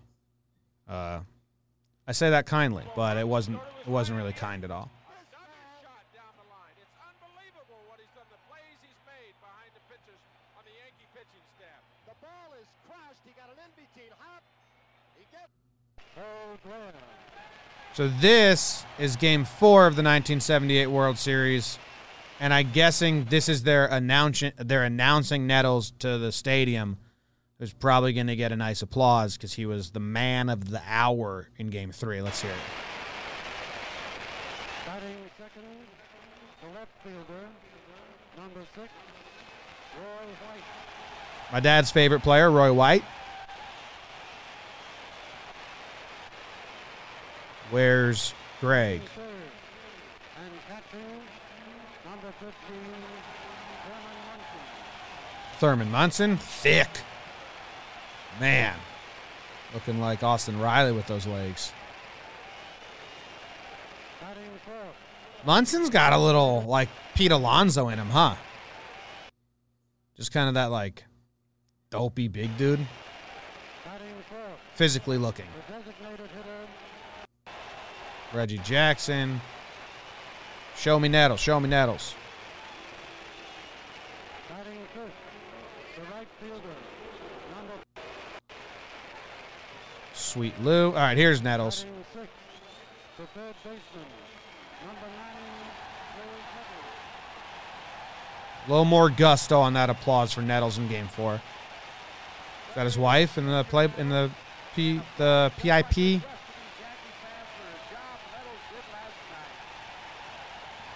Uh, 0.88 1.20
I 2.06 2.12
say 2.12 2.30
that 2.30 2.46
kindly, 2.46 2.84
but 2.94 3.16
it 3.16 3.26
wasn't. 3.26 3.58
It 3.80 3.88
wasn't 3.88 4.18
really 4.18 4.32
kind 4.32 4.64
at 4.64 4.70
all. 4.70 4.90
So 17.98 18.06
this 18.20 18.84
is 19.00 19.16
game 19.16 19.44
four 19.44 19.88
of 19.88 19.96
the 19.96 20.04
1978 20.04 20.86
World 20.86 21.18
Series, 21.18 21.80
and 22.38 22.54
I'm 22.54 22.70
guessing 22.70 23.24
this 23.24 23.48
is 23.48 23.64
their 23.64 23.86
announcing 23.86 24.52
they're 24.56 24.84
announcing 24.84 25.48
Nettles 25.48 25.90
to 25.98 26.16
the 26.16 26.30
stadium, 26.30 26.98
who's 27.58 27.72
probably 27.72 28.12
going 28.12 28.28
to 28.28 28.36
get 28.36 28.52
a 28.52 28.56
nice 28.56 28.82
applause 28.82 29.36
because 29.36 29.54
he 29.54 29.66
was 29.66 29.90
the 29.90 29.98
man 29.98 30.48
of 30.48 30.70
the 30.70 30.80
hour 30.86 31.48
in 31.58 31.70
game 31.70 31.90
three. 31.90 32.22
Let's 32.22 32.40
hear 32.40 32.52
it. 32.52 32.56
Batting 34.86 35.16
second, 35.36 35.62
the 36.62 36.78
left 36.78 36.92
fielder, 37.02 37.48
number 38.36 38.60
six, 38.76 38.92
Roy 39.96 40.04
White. 40.04 40.62
My 41.52 41.58
dad's 41.58 41.90
favorite 41.90 42.20
player, 42.22 42.48
Roy 42.48 42.72
White. 42.72 43.02
Where's 47.70 48.34
Graig? 48.60 49.00
Third, 49.00 49.24
and 50.42 50.52
catching, 50.68 51.00
number 52.04 52.32
15, 52.40 52.52
Thurman 53.84 54.18
Munson. 54.26 54.60
Thurman 55.58 55.90
Munson, 55.90 56.36
thick. 56.38 56.88
Man, 58.40 58.74
looking 59.74 60.00
like 60.00 60.22
Austin 60.22 60.58
Riley 60.58 60.92
with 60.92 61.06
those 61.06 61.26
legs. 61.26 61.72
Munson's 65.44 65.90
got 65.90 66.12
a 66.12 66.18
little 66.18 66.62
like 66.62 66.88
Pete 67.14 67.32
Alonso 67.32 67.88
in 67.88 67.98
him, 67.98 68.08
huh? 68.08 68.34
Just 70.16 70.32
kind 70.32 70.48
of 70.48 70.54
that 70.54 70.70
like 70.70 71.04
dopey 71.90 72.28
big 72.28 72.56
dude, 72.56 72.80
physically 74.74 75.16
looking. 75.18 75.46
The 78.32 78.38
designated 78.38 78.58
hitter, 78.58 78.58
Reggie 78.58 78.58
Jackson. 78.58 79.40
Show 80.76 81.00
me 81.00 81.08
Nettles. 81.08 81.40
Show 81.40 81.58
me 81.60 81.68
Nettles. 81.68 82.14
batting 84.48 84.78
fifth, 84.94 85.12
the 85.96 86.02
right 86.14 86.28
fielder, 86.40 86.74
Sweet 90.14 90.54
Lou. 90.62 90.88
All 90.88 90.94
right, 90.94 91.16
here's 91.16 91.42
Nettles. 91.42 91.84
batting 91.84 92.04
sixth, 92.12 92.30
the 93.18 93.26
third 93.26 93.54
baseman, 93.64 94.06
number 94.86 95.06
nine, 95.16 95.66
Joey 96.16 96.40
Hubbard. 96.52 96.84
A 98.66 98.70
little 98.70 98.84
more 98.84 99.10
gusto 99.10 99.60
on 99.60 99.72
that 99.74 99.90
applause 99.90 100.32
for 100.32 100.42
Nettles 100.42 100.78
in 100.78 100.88
Game 100.88 101.08
Four. 101.08 101.40
Got 102.74 102.84
his 102.84 102.98
wife 102.98 103.38
in 103.38 103.46
the 103.46 103.64
play 103.64 103.88
in 103.98 104.10
the 104.10 104.30
P 104.76 105.00
the 105.16 105.50
PIP? 105.56 106.22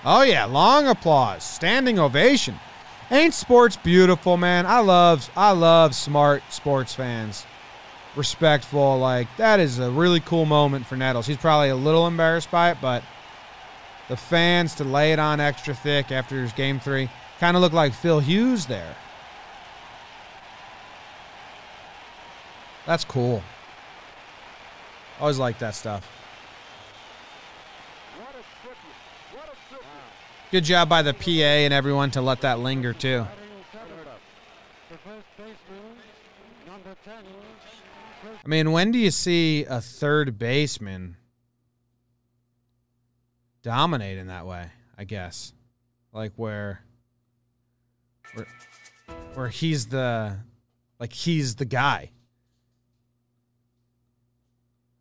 Oh 0.05 0.23
yeah, 0.23 0.47
long 0.47 0.89
applause, 0.89 1.45
standing 1.45 1.99
ovation. 1.99 2.59
Ain't 3.11 3.35
sports 3.35 3.77
beautiful, 3.77 4.37
man? 4.37 4.67
I 4.67 4.81
love 4.81 5.31
I 5.37 5.53
love 5.53 5.95
smart 5.95 6.43
sports 6.51 6.95
fans. 6.95 7.47
Respectful, 8.17 8.99
like 8.99 9.29
that 9.37 9.61
is 9.61 9.79
a 9.79 9.91
really 9.91 10.21
cool 10.21 10.45
moment 10.45 10.87
for 10.87 10.97
Nettles. 10.97 11.27
He's 11.27 11.37
probably 11.37 11.69
a 11.69 11.77
little 11.77 12.07
embarrassed 12.07 12.51
by 12.51 12.71
it, 12.71 12.79
but 12.81 13.03
the 14.09 14.17
fans 14.17 14.75
to 14.77 14.85
lay 14.85 15.13
it 15.13 15.19
on 15.19 15.41
extra 15.41 15.75
thick 15.75 16.11
after 16.11 16.43
his 16.43 16.53
game 16.53 16.81
three 16.81 17.09
kind 17.39 17.57
of 17.57 17.63
looked 17.63 17.75
like 17.75 17.93
Phil 17.93 18.19
Hughes 18.19 18.67
there. 18.67 18.97
That's 22.87 23.05
cool. 23.05 23.43
Always 25.21 25.39
like 25.39 25.59
that 25.61 25.75
stuff. 25.75 26.09
Good 30.53 30.65
job 30.65 30.87
by 30.91 31.01
the 31.01 31.15
PA 31.15 31.31
and 31.31 31.73
everyone 31.73 32.11
to 32.11 32.21
let 32.21 32.43
that 32.43 32.59
linger 32.59 32.93
too. 32.93 33.21
Batting 33.21 33.65
seventh, 33.73 34.21
the 34.91 34.99
first 34.99 35.27
baseman, 35.39 35.57
number 36.67 36.95
10, 37.07 37.15
Chris 38.21 38.37
I 38.45 38.49
mean, 38.49 38.71
when 38.71 38.93
do 38.93 38.99
you 38.99 39.11
see 39.11 39.65
a 39.65 39.81
third 39.81 40.39
baseman 40.39 41.17
dominate 43.63 44.19
in 44.19 44.27
that 44.27 44.45
way? 44.45 44.67
I 44.99 45.05
guess, 45.05 45.55
like 46.13 46.33
where, 46.37 46.85
where, 48.35 48.47
where 49.33 49.49
he's 49.49 49.87
the, 49.87 50.37
like 51.01 51.15
he's 51.15 51.55
the 51.55 51.65
guy. 51.65 52.11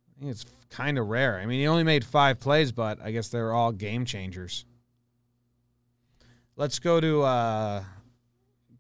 I 0.08 0.20
think 0.22 0.32
it's 0.32 0.46
kind 0.70 0.98
of 0.98 1.10
rare. 1.10 1.40
I 1.40 1.46
mean, 1.46 1.60
he 1.60 1.68
only 1.68 1.84
made 1.84 2.06
five 2.06 2.40
plays, 2.40 2.72
but 2.72 3.02
I 3.04 3.12
guess 3.12 3.28
they're 3.28 3.52
all 3.52 3.74
game 3.74 4.06
changers. 4.06 4.64
Let's 6.56 6.80
go 6.80 7.00
to 7.00 7.24
uh, 7.24 7.84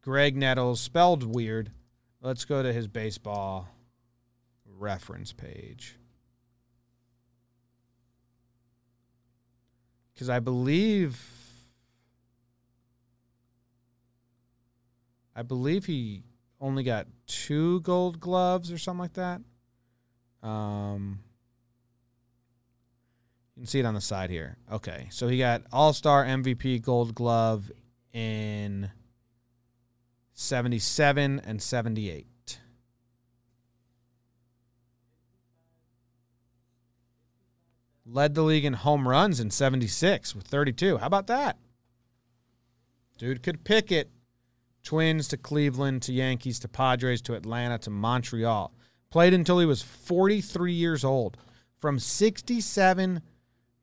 Graig 0.05 0.35
Nettles, 0.35 0.79
spelled 0.79 1.23
weird. 1.23 1.71
Let's 2.21 2.45
go 2.45 2.61
to 2.61 2.71
his 2.71 2.87
baseball 2.87 3.69
reference 4.65 5.31
page. 5.33 5.95
Because 10.13 10.29
I 10.29 10.39
believe. 10.39 11.19
I 15.35 15.43
believe 15.43 15.85
he 15.85 16.23
only 16.59 16.83
got 16.83 17.07
two 17.25 17.79
gold 17.81 18.19
gloves 18.19 18.71
or 18.71 18.77
something 18.77 18.99
like 18.99 19.13
that. 19.13 19.41
Um, 20.47 21.19
can 23.61 23.67
see 23.67 23.79
it 23.79 23.85
on 23.85 23.93
the 23.93 24.01
side 24.01 24.31
here. 24.31 24.57
Okay, 24.71 25.07
so 25.11 25.27
he 25.27 25.37
got 25.37 25.61
All 25.71 25.93
Star 25.93 26.25
MVP 26.25 26.81
Gold 26.81 27.13
Glove 27.13 27.71
in 28.11 28.89
77 30.33 31.39
and 31.45 31.61
78. 31.61 32.59
Led 38.03 38.33
the 38.33 38.41
league 38.41 38.65
in 38.65 38.73
home 38.73 39.07
runs 39.07 39.39
in 39.39 39.51
76 39.51 40.35
with 40.35 40.47
32. 40.47 40.97
How 40.97 41.05
about 41.05 41.27
that? 41.27 41.57
Dude 43.19 43.43
could 43.43 43.63
pick 43.63 43.91
it. 43.91 44.09
Twins 44.83 45.27
to 45.27 45.37
Cleveland 45.37 46.01
to 46.01 46.13
Yankees 46.13 46.57
to 46.61 46.67
Padres 46.67 47.21
to 47.21 47.35
Atlanta 47.35 47.77
to 47.77 47.91
Montreal. 47.91 48.73
Played 49.11 49.35
until 49.35 49.59
he 49.59 49.67
was 49.67 49.83
43 49.83 50.73
years 50.73 51.05
old. 51.05 51.37
From 51.77 51.99
67 51.99 53.21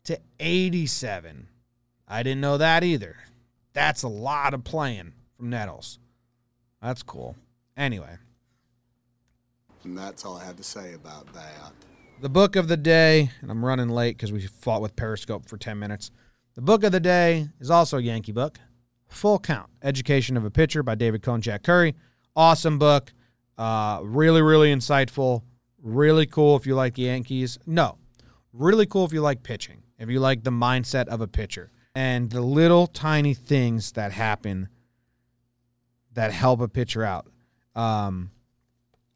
to 0.09 0.19
87. 0.41 1.49
I 2.09 2.23
didn't 2.23 2.41
know 2.41 2.57
that 2.59 2.83
either. 2.83 3.17
That's 3.75 4.03
a 4.03 4.09
lot 4.09 4.55
of 4.55 4.65
playing 4.65 5.13
from 5.37 5.51
Nettles. 5.51 5.99
That's 6.83 7.03
cool. 7.03 7.37
Anyway, 7.77 8.17
And 9.85 9.97
that's 9.97 10.25
all 10.25 10.37
I 10.39 10.45
have 10.45 10.57
to 10.57 10.65
say 10.65 10.95
about 10.95 11.33
that. 11.35 11.73
the 12.21 12.29
book 12.29 12.57
of 12.57 12.69
the 12.69 12.77
day, 12.77 13.31
and 13.43 13.51
I'm 13.51 13.65
running 13.65 13.89
late 13.91 14.17
because 14.17 14.33
we 14.33 14.41
fought 14.47 14.81
with 14.83 14.97
Periscope 14.97 15.47
for 15.49 15.57
10 15.59 15.79
minutes. 15.79 16.11
The 16.55 16.63
book 16.63 16.83
of 16.83 16.91
the 16.93 17.01
day 17.01 17.49
is 17.61 17.71
also 17.71 17.99
a 17.99 18.03
Yankee 18.03 18.33
book. 18.33 18.59
Full 19.09 19.39
Count 19.39 19.71
Education 19.83 20.37
of 20.37 20.45
a 20.45 20.51
Pitcher 20.51 20.83
by 20.83 20.95
David 20.95 21.23
Cone 21.23 21.41
Jack 21.41 21.63
Curry. 21.63 21.95
Awesome 22.35 22.79
book. 22.79 23.13
Uh, 23.57 24.01
really, 24.03 24.43
really 24.43 24.75
insightful. 24.75 25.43
Really 25.83 26.27
cool 26.27 26.57
if 26.57 26.67
you 26.67 26.75
like 26.75 26.95
the 26.95 27.03
Yankees. 27.03 27.59
No, 27.67 27.99
really 28.53 28.87
cool 28.87 29.05
if 29.05 29.13
you 29.13 29.21
like 29.21 29.43
pitching, 29.45 29.83
if 29.99 30.09
you 30.09 30.21
like 30.21 30.45
the 30.45 30.51
mindset 30.51 31.09
of 31.09 31.21
a 31.21 31.29
pitcher 31.29 31.71
and 31.95 32.31
the 32.31 32.41
little 32.41 32.87
tiny 32.87 33.35
things 33.35 33.93
that 33.93 34.13
happen 34.13 34.69
that 36.13 36.33
help 36.33 36.61
a 36.61 36.69
pitcher 36.69 37.05
out. 37.05 37.27
Um, 37.75 38.31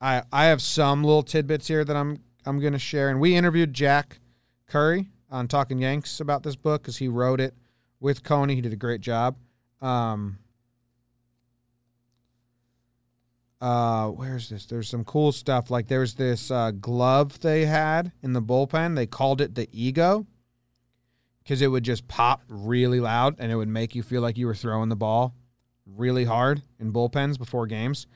I 0.00 0.22
I 0.32 0.46
have 0.46 0.60
some 0.60 1.04
little 1.04 1.22
tidbits 1.22 1.68
here 1.68 1.84
that 1.84 1.96
I'm 1.96 2.18
I'm 2.44 2.60
going 2.60 2.72
to 2.72 2.78
share. 2.78 3.08
And 3.08 3.20
we 3.20 3.36
interviewed 3.36 3.72
Jack 3.72 4.18
Curry 4.66 5.08
on 5.30 5.48
Talking 5.48 5.78
Yanks 5.78 6.20
about 6.20 6.42
this 6.42 6.56
book 6.56 6.82
because 6.82 6.98
he 6.98 7.08
wrote 7.08 7.40
it 7.40 7.54
with 8.00 8.22
Coney. 8.22 8.56
He 8.56 8.60
did 8.60 8.72
a 8.72 8.76
great 8.76 9.00
job. 9.00 9.36
Um, 9.80 10.38
uh, 13.60 14.08
where's 14.08 14.48
this? 14.48 14.66
There's 14.66 14.88
some 14.88 15.04
cool 15.04 15.30
stuff. 15.30 15.70
Like 15.70 15.86
there's 15.86 16.14
this 16.14 16.50
uh, 16.50 16.72
glove 16.72 17.40
they 17.40 17.64
had 17.66 18.10
in 18.22 18.32
the 18.32 18.42
bullpen. 18.42 18.96
They 18.96 19.06
called 19.06 19.40
it 19.40 19.54
the 19.54 19.68
Ego 19.72 20.26
because 21.42 21.62
it 21.62 21.68
would 21.68 21.84
just 21.84 22.06
pop 22.08 22.42
really 22.48 23.00
loud 23.00 23.36
and 23.38 23.50
it 23.50 23.56
would 23.56 23.68
make 23.68 23.94
you 23.94 24.02
feel 24.02 24.22
like 24.22 24.38
you 24.38 24.46
were 24.46 24.54
throwing 24.54 24.88
the 24.88 24.96
ball 24.96 25.34
really 25.86 26.24
hard 26.24 26.62
in 26.78 26.92
bullpens 26.92 27.38
before 27.38 27.66
games. 27.66 28.06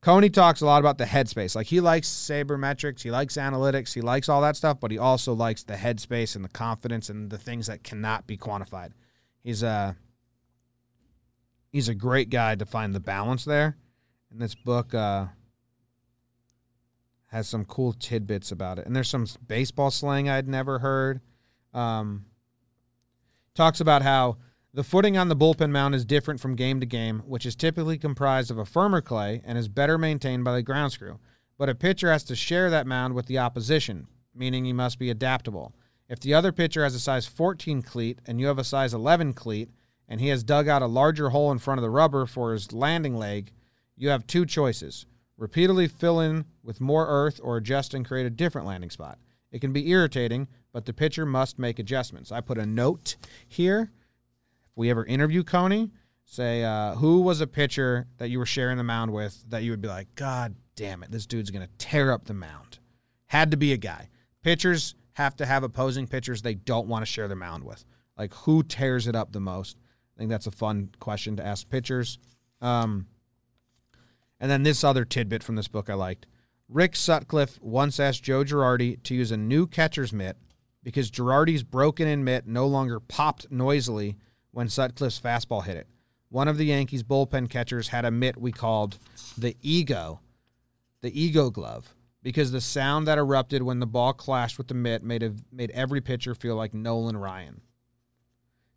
Coney 0.00 0.30
talks 0.30 0.60
a 0.60 0.66
lot 0.66 0.78
about 0.78 0.98
the 0.98 1.04
headspace. 1.04 1.56
Like 1.56 1.66
he 1.66 1.80
likes 1.80 2.08
sabermetrics, 2.08 3.02
he 3.02 3.10
likes 3.10 3.36
analytics, 3.36 3.92
he 3.92 4.00
likes 4.00 4.28
all 4.28 4.42
that 4.42 4.56
stuff, 4.56 4.78
but 4.80 4.90
he 4.90 4.98
also 4.98 5.32
likes 5.32 5.64
the 5.64 5.74
headspace 5.74 6.36
and 6.36 6.44
the 6.44 6.48
confidence 6.48 7.08
and 7.08 7.30
the 7.30 7.38
things 7.38 7.66
that 7.66 7.82
cannot 7.82 8.26
be 8.26 8.36
quantified. 8.36 8.92
He's 9.42 9.62
a 9.62 9.96
he's 11.72 11.88
a 11.88 11.94
great 11.94 12.30
guy 12.30 12.54
to 12.54 12.64
find 12.64 12.94
the 12.94 13.00
balance 13.00 13.44
there. 13.44 13.76
And 14.30 14.40
this 14.40 14.54
book 14.54 14.94
uh 14.94 15.26
has 17.28 17.48
some 17.48 17.64
cool 17.64 17.92
tidbits 17.92 18.52
about 18.52 18.78
it, 18.78 18.86
and 18.86 18.96
there's 18.96 19.10
some 19.10 19.26
baseball 19.46 19.90
slang 19.90 20.28
I'd 20.28 20.48
never 20.48 20.78
heard. 20.78 21.20
Um, 21.74 22.24
talks 23.58 23.80
about 23.80 24.02
how 24.02 24.36
the 24.72 24.84
footing 24.84 25.18
on 25.18 25.28
the 25.28 25.34
bullpen 25.34 25.72
mound 25.72 25.92
is 25.92 26.04
different 26.04 26.38
from 26.38 26.54
game 26.54 26.78
to 26.78 26.86
game, 26.86 27.18
which 27.26 27.44
is 27.44 27.56
typically 27.56 27.98
comprised 27.98 28.52
of 28.52 28.58
a 28.58 28.64
firmer 28.64 29.00
clay 29.00 29.42
and 29.44 29.58
is 29.58 29.66
better 29.66 29.98
maintained 29.98 30.44
by 30.44 30.54
the 30.54 30.62
ground 30.62 30.92
screw. 30.92 31.18
But 31.58 31.68
a 31.68 31.74
pitcher 31.74 32.12
has 32.12 32.22
to 32.24 32.36
share 32.36 32.70
that 32.70 32.86
mound 32.86 33.14
with 33.14 33.26
the 33.26 33.38
opposition, 33.38 34.06
meaning 34.32 34.64
he 34.64 34.72
must 34.72 35.00
be 35.00 35.10
adaptable. 35.10 35.74
If 36.08 36.20
the 36.20 36.34
other 36.34 36.52
pitcher 36.52 36.84
has 36.84 36.94
a 36.94 37.00
size 37.00 37.26
14 37.26 37.82
cleat 37.82 38.20
and 38.26 38.40
you 38.40 38.46
have 38.46 38.60
a 38.60 38.64
size 38.64 38.94
11 38.94 39.32
cleat, 39.32 39.70
and 40.08 40.20
he 40.20 40.28
has 40.28 40.44
dug 40.44 40.68
out 40.68 40.82
a 40.82 40.86
larger 40.86 41.30
hole 41.30 41.50
in 41.50 41.58
front 41.58 41.78
of 41.78 41.82
the 41.82 41.90
rubber 41.90 42.26
for 42.26 42.52
his 42.52 42.72
landing 42.72 43.16
leg, 43.16 43.50
you 43.96 44.08
have 44.08 44.24
two 44.28 44.46
choices 44.46 45.04
repeatedly 45.36 45.88
fill 45.88 46.20
in 46.20 46.44
with 46.62 46.80
more 46.80 47.08
earth 47.08 47.40
or 47.42 47.56
adjust 47.56 47.92
and 47.92 48.06
create 48.06 48.26
a 48.26 48.30
different 48.30 48.68
landing 48.68 48.90
spot. 48.90 49.18
It 49.50 49.60
can 49.60 49.72
be 49.72 49.90
irritating, 49.90 50.46
but 50.78 50.84
the 50.84 50.92
pitcher 50.92 51.26
must 51.26 51.58
make 51.58 51.80
adjustments. 51.80 52.30
I 52.30 52.40
put 52.40 52.56
a 52.56 52.64
note 52.64 53.16
here. 53.48 53.90
If 54.70 54.76
we 54.76 54.90
ever 54.90 55.04
interview 55.04 55.42
Coney, 55.42 55.90
say 56.24 56.62
uh, 56.62 56.94
who 56.94 57.20
was 57.22 57.40
a 57.40 57.48
pitcher 57.48 58.06
that 58.18 58.30
you 58.30 58.38
were 58.38 58.46
sharing 58.46 58.76
the 58.76 58.84
mound 58.84 59.12
with 59.12 59.42
that 59.48 59.64
you 59.64 59.72
would 59.72 59.80
be 59.80 59.88
like, 59.88 60.06
God 60.14 60.54
damn 60.76 61.02
it, 61.02 61.10
this 61.10 61.26
dude's 61.26 61.50
going 61.50 61.66
to 61.66 61.72
tear 61.78 62.12
up 62.12 62.26
the 62.26 62.32
mound. 62.32 62.78
Had 63.26 63.50
to 63.50 63.56
be 63.56 63.72
a 63.72 63.76
guy. 63.76 64.08
Pitchers 64.44 64.94
have 65.14 65.34
to 65.38 65.46
have 65.46 65.64
opposing 65.64 66.06
pitchers 66.06 66.42
they 66.42 66.54
don't 66.54 66.86
want 66.86 67.02
to 67.02 67.10
share 67.10 67.26
the 67.26 67.34
mound 67.34 67.64
with. 67.64 67.84
Like 68.16 68.32
who 68.32 68.62
tears 68.62 69.08
it 69.08 69.16
up 69.16 69.32
the 69.32 69.40
most? 69.40 69.78
I 70.16 70.20
think 70.20 70.30
that's 70.30 70.46
a 70.46 70.52
fun 70.52 70.90
question 71.00 71.34
to 71.38 71.44
ask 71.44 71.68
pitchers. 71.68 72.20
Um, 72.60 73.08
and 74.38 74.48
then 74.48 74.62
this 74.62 74.84
other 74.84 75.04
tidbit 75.04 75.42
from 75.42 75.56
this 75.56 75.66
book 75.66 75.90
I 75.90 75.94
liked. 75.94 76.28
Rick 76.68 76.94
Sutcliffe 76.94 77.60
once 77.60 77.98
asked 77.98 78.22
Joe 78.22 78.44
Girardi 78.44 79.02
to 79.02 79.16
use 79.16 79.32
a 79.32 79.36
new 79.36 79.66
catcher's 79.66 80.12
mitt 80.12 80.36
because 80.88 81.10
Girardi's 81.10 81.62
broken 81.62 82.08
in 82.08 82.24
mitt 82.24 82.46
no 82.46 82.66
longer 82.66 82.98
popped 82.98 83.50
noisily 83.50 84.16
when 84.52 84.68
Sutcliffe's 84.68 85.20
fastball 85.20 85.62
hit 85.62 85.76
it. 85.76 85.86
One 86.30 86.48
of 86.48 86.56
the 86.56 86.64
Yankees 86.64 87.02
bullpen 87.02 87.50
catchers 87.50 87.88
had 87.88 88.06
a 88.06 88.10
mitt 88.10 88.38
we 88.38 88.52
called 88.52 88.96
the 89.36 89.54
ego, 89.60 90.20
the 91.02 91.20
ego 91.22 91.50
glove, 91.50 91.94
because 92.22 92.52
the 92.52 92.62
sound 92.62 93.06
that 93.06 93.18
erupted 93.18 93.62
when 93.62 93.80
the 93.80 93.86
ball 93.86 94.14
clashed 94.14 94.56
with 94.56 94.68
the 94.68 94.72
mitt 94.72 95.02
made 95.02 95.22
a, 95.22 95.34
made 95.52 95.70
every 95.72 96.00
pitcher 96.00 96.34
feel 96.34 96.56
like 96.56 96.72
Nolan 96.72 97.18
Ryan. 97.18 97.60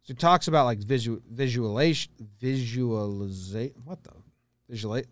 So 0.03 0.07
he 0.07 0.15
talks 0.15 0.49
about 0.49 0.65
like 0.65 0.79
visual 0.79 1.19
visualization, 1.31 2.11
visualization. 2.41 3.81
What 3.85 4.03
the 4.03 4.11
visualate? 4.69 5.05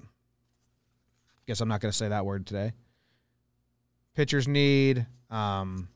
Guess 1.48 1.62
I'm 1.62 1.70
not 1.70 1.80
going 1.80 1.94
to 1.94 1.98
say 1.98 2.10
that 2.10 2.26
word 2.26 2.46
today. 2.46 2.74
Pitchers 4.16 4.50
need, 4.50 5.08
um, 5.30 5.88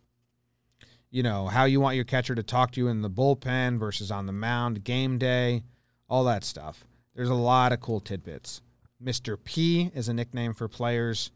you 1.14 1.22
know, 1.22 1.46
how 1.46 1.66
you 1.66 1.80
want 1.80 1.96
your 1.96 2.06
catcher 2.06 2.34
to 2.34 2.42
talk 2.42 2.72
to 2.72 2.82
you 2.82 2.88
in 2.88 3.04
the 3.04 3.10
bullpen 3.10 3.78
versus 3.78 4.10
on 4.10 4.26
the 4.26 4.34
mound, 4.34 4.84
game 4.84 5.20
day, 5.20 5.64
all 6.10 6.24
that 6.24 6.44
stuff. 6.44 6.86
There's 7.14 7.30
a 7.30 7.36
lot 7.36 7.72
of 7.72 7.80
cool 7.80 8.00
tidbits. 8.00 8.64
Mr. 9.02 9.38
P 9.42 9.92
is 9.94 10.10
a 10.10 10.14
nickname 10.14 10.56
for 10.56 10.68
players 10.68 11.30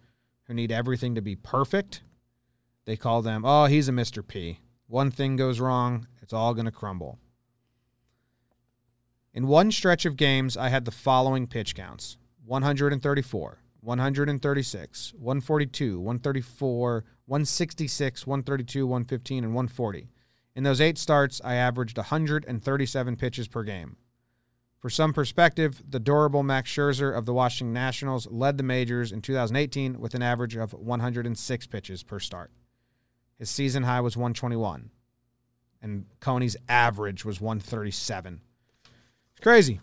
who 0.46 0.56
need 0.56 0.72
everything 0.72 1.13
to 1.13 1.22
be 1.22 1.36
perfect. 1.36 2.02
They 2.86 2.98
call 2.98 3.22
them, 3.22 3.46
oh, 3.46 3.66
he's 3.66 3.88
a 3.88 3.92
Mr. 3.92 4.26
P. 4.26 4.58
One 4.88 5.12
thing 5.12 5.36
goes 5.36 5.60
wrong, 5.60 6.08
it's 6.24 6.34
all 6.34 6.56
going 6.56 6.66
to 6.66 6.72
crumble. 6.72 7.20
In 9.32 9.46
one 9.46 9.72
stretch 9.72 10.08
of 10.08 10.18
games, 10.18 10.58
I 10.58 10.70
had 10.70 10.86
the 10.86 10.92
following 10.92 11.46
pitch 11.46 11.76
counts 11.76 12.18
134, 12.46 13.60
136, 13.82 15.13
142, 15.13 16.00
134, 16.00 17.04
166, 17.28 18.26
132, 18.26 18.88
115, 18.88 19.44
and 19.44 19.54
140. 19.54 20.10
In 20.56 20.63
those 20.63 20.82
eight 20.82 20.98
starts, 20.98 21.40
I 21.44 21.56
averaged 21.56 21.98
137 21.98 23.16
pitches 23.18 23.48
per 23.48 23.63
game. 23.63 23.98
For 24.80 24.90
some 24.90 25.12
perspective, 25.13 25.82
the 25.88 26.00
durable 26.00 26.44
Max 26.44 26.72
Scherzer 26.72 27.16
of 27.16 27.26
the 27.26 27.34
Washington 27.34 27.74
Nationals 27.74 28.28
led 28.32 28.58
the 28.58 28.63
majors 28.63 29.12
in 29.12 29.22
2018 29.22 30.00
with 30.00 30.16
an 30.16 30.22
average 30.22 30.56
of 30.56 30.74
106 30.74 31.68
pitches 31.68 32.04
per 32.04 32.20
start. 32.20 32.52
His 33.38 33.50
season 33.50 33.84
high 33.84 34.02
was 34.02 34.16
121, 34.16 34.90
and 35.82 36.06
Coney's 36.20 36.56
average 36.70 37.26
was 37.26 37.42
137. 37.42 38.42
It's 39.32 39.44
crazy. 39.44 39.82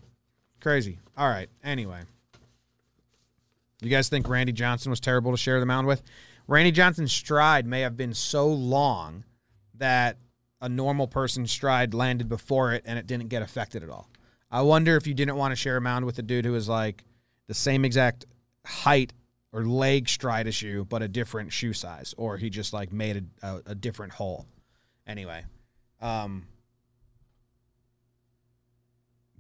Crazy. 0.61 0.99
All 1.17 1.29
right. 1.29 1.51
Anyway. 1.63 2.01
You 3.83 3.91
guys 3.91 4.09
think 4.09 4.29
Randy 4.29 4.53
Johnson 4.53 4.91
was 4.91 5.01
terrible 5.01 5.31
to 5.31 5.37
share 5.37 5.61
the 5.61 5.67
mound 5.67 5.87
with? 5.87 6.03
Randy 6.47 6.73
Johnson's 6.73 7.13
stride 7.13 7.67
may 7.67 7.81
have 7.81 7.97
been 7.97 8.15
so 8.15 8.47
long 8.49 9.25
that 9.75 10.19
a 10.61 10.69
normal 10.69 11.07
person's 11.07 11.51
stride 11.51 11.95
landed 11.95 12.29
before 12.29 12.73
it 12.73 12.83
and 12.87 12.99
it 12.99 13.07
didn't 13.07 13.29
get 13.29 13.43
affected 13.43 13.83
at 13.83 13.89
all. 13.89 14.09
I 14.51 14.63
wonder 14.63 14.97
if 14.97 15.07
you 15.07 15.15
didn't 15.15 15.37
want 15.37 15.53
to 15.53 15.57
share 15.57 15.77
a 15.77 15.81
mound 15.81 16.05
with 16.05 16.19
a 16.19 16.23
dude 16.23 16.45
who 16.45 16.53
was 16.53 16.69
like 16.69 17.05
the 17.49 17.55
same 17.55 17.85
exact 17.85 18.25
height 18.65 19.13
or 19.53 19.65
leg 19.65 20.09
stride 20.09 20.47
as 20.47 20.61
you, 20.63 20.85
but 20.85 21.03
a 21.03 21.09
different 21.09 21.53
shoe 21.53 21.73
size, 21.73 22.15
or 22.17 22.37
he 22.37 22.51
just 22.51 22.73
like 22.73 22.93
made 22.93 23.25
a, 23.43 23.47
a, 23.47 23.63
a 23.67 23.75
different 23.75 24.13
hole. 24.13 24.47
Anyway, 25.07 25.45
um, 26.01 26.47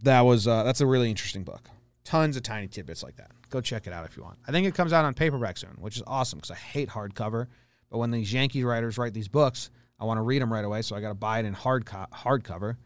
that 0.03 0.21
was 0.21 0.47
uh, 0.47 0.62
that's 0.62 0.81
a 0.81 0.87
really 0.87 1.11
interesting 1.11 1.43
book. 1.43 1.69
Tons 2.05 2.37
of 2.37 2.43
tiny 2.43 2.69
tidbits 2.69 3.03
like 3.03 3.17
that. 3.17 3.31
Go 3.49 3.61
check 3.61 3.87
it 3.87 3.93
out 3.93 4.05
if 4.05 4.17
you 4.17 4.23
want. 4.23 4.38
I 4.47 4.53
think 4.53 4.67
it 4.67 4.75
comes 4.75 4.93
out 4.93 5.05
on 5.05 5.14
paperback 5.14 5.57
soon, 5.57 5.71
which 5.79 5.97
is 5.97 6.03
awesome 6.07 6.38
because 6.38 6.51
I 6.51 6.57
hate 6.57 6.88
hardcover. 6.88 7.47
But 7.90 7.99
when 7.99 8.11
these 8.11 8.33
Yankee 8.33 8.64
writers 8.64 8.99
write 8.99 9.14
these 9.14 9.29
books, 9.29 9.71
I 9.99 10.05
want 10.05 10.19
to 10.19 10.23
read 10.23 10.43
them 10.43 10.53
right 10.53 10.64
away, 10.64 10.83
so 10.83 10.97
I 10.97 11.01
got 11.01 11.09
to 11.09 11.14
buy 11.14 11.38
it 11.38 11.47
in 11.47 11.55
hard 11.55 11.87
co- 11.87 12.07
hardcover, 12.12 12.77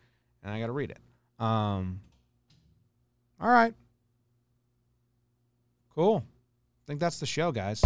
and 0.42 0.52
I 0.52 0.60
got 0.60 0.66
to 0.66 0.72
read 0.72 0.90
it. 0.90 0.98
Um, 1.42 2.00
all 3.40 3.48
right, 3.48 3.74
cool. 5.94 6.22
I 6.26 6.84
think 6.86 7.00
that's 7.00 7.18
the 7.18 7.26
show, 7.26 7.50
guys. 7.50 7.82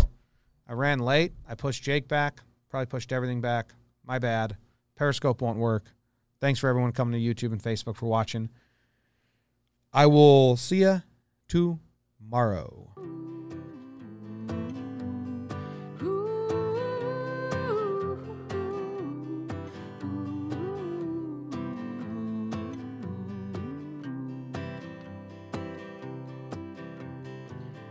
I 0.68 0.75
ran 0.75 0.99
late. 0.99 1.33
I 1.49 1.55
pushed 1.55 1.83
Jake 1.83 2.09
back. 2.09 2.40
Probably 2.68 2.87
pushed 2.87 3.12
everything 3.12 3.40
back. 3.40 3.73
My 4.07 4.18
bad. 4.18 4.57
Periscope 4.97 5.40
won't 5.40 5.59
work. 5.59 5.85
Thanks 6.40 6.61
for 6.61 6.68
everyone 6.68 6.92
coming 6.92 7.21
to 7.21 7.35
YouTube 7.35 7.53
and 7.53 7.62
Facebook 7.62 7.97
for 7.97 8.07
watching. 8.07 8.49
I 9.92 10.07
will 10.07 10.57
see 10.57 10.81
you 10.81 11.03
tomorrow. 11.52 12.88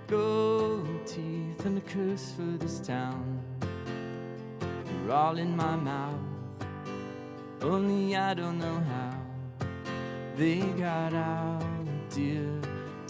Gold 0.07 0.87
teeth 1.05 1.63
and 1.65 1.77
a 1.77 1.81
curse 1.81 2.31
for 2.31 2.57
this 2.57 2.79
town. 2.79 3.43
They're 4.59 5.15
all 5.15 5.37
in 5.37 5.55
my 5.55 5.75
mouth. 5.75 6.19
Only 7.61 8.15
I 8.15 8.33
don't 8.33 8.57
know 8.57 8.79
how 8.89 9.17
they 10.35 10.61
got 10.79 11.13
out. 11.13 11.61
Dear, 12.09 12.59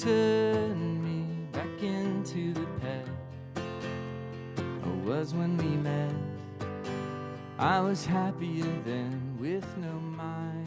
turn 0.02 1.04
me 1.04 1.46
back 1.52 1.84
into 1.84 2.54
the 2.54 2.66
pet 2.82 3.06
I 3.56 5.08
was 5.08 5.36
when 5.36 5.56
we 5.58 5.76
met. 5.78 6.12
I 7.60 7.80
was 7.82 8.04
happier 8.04 8.66
then 8.84 9.38
with 9.40 9.66
no 9.78 9.94
mind. 9.94 10.61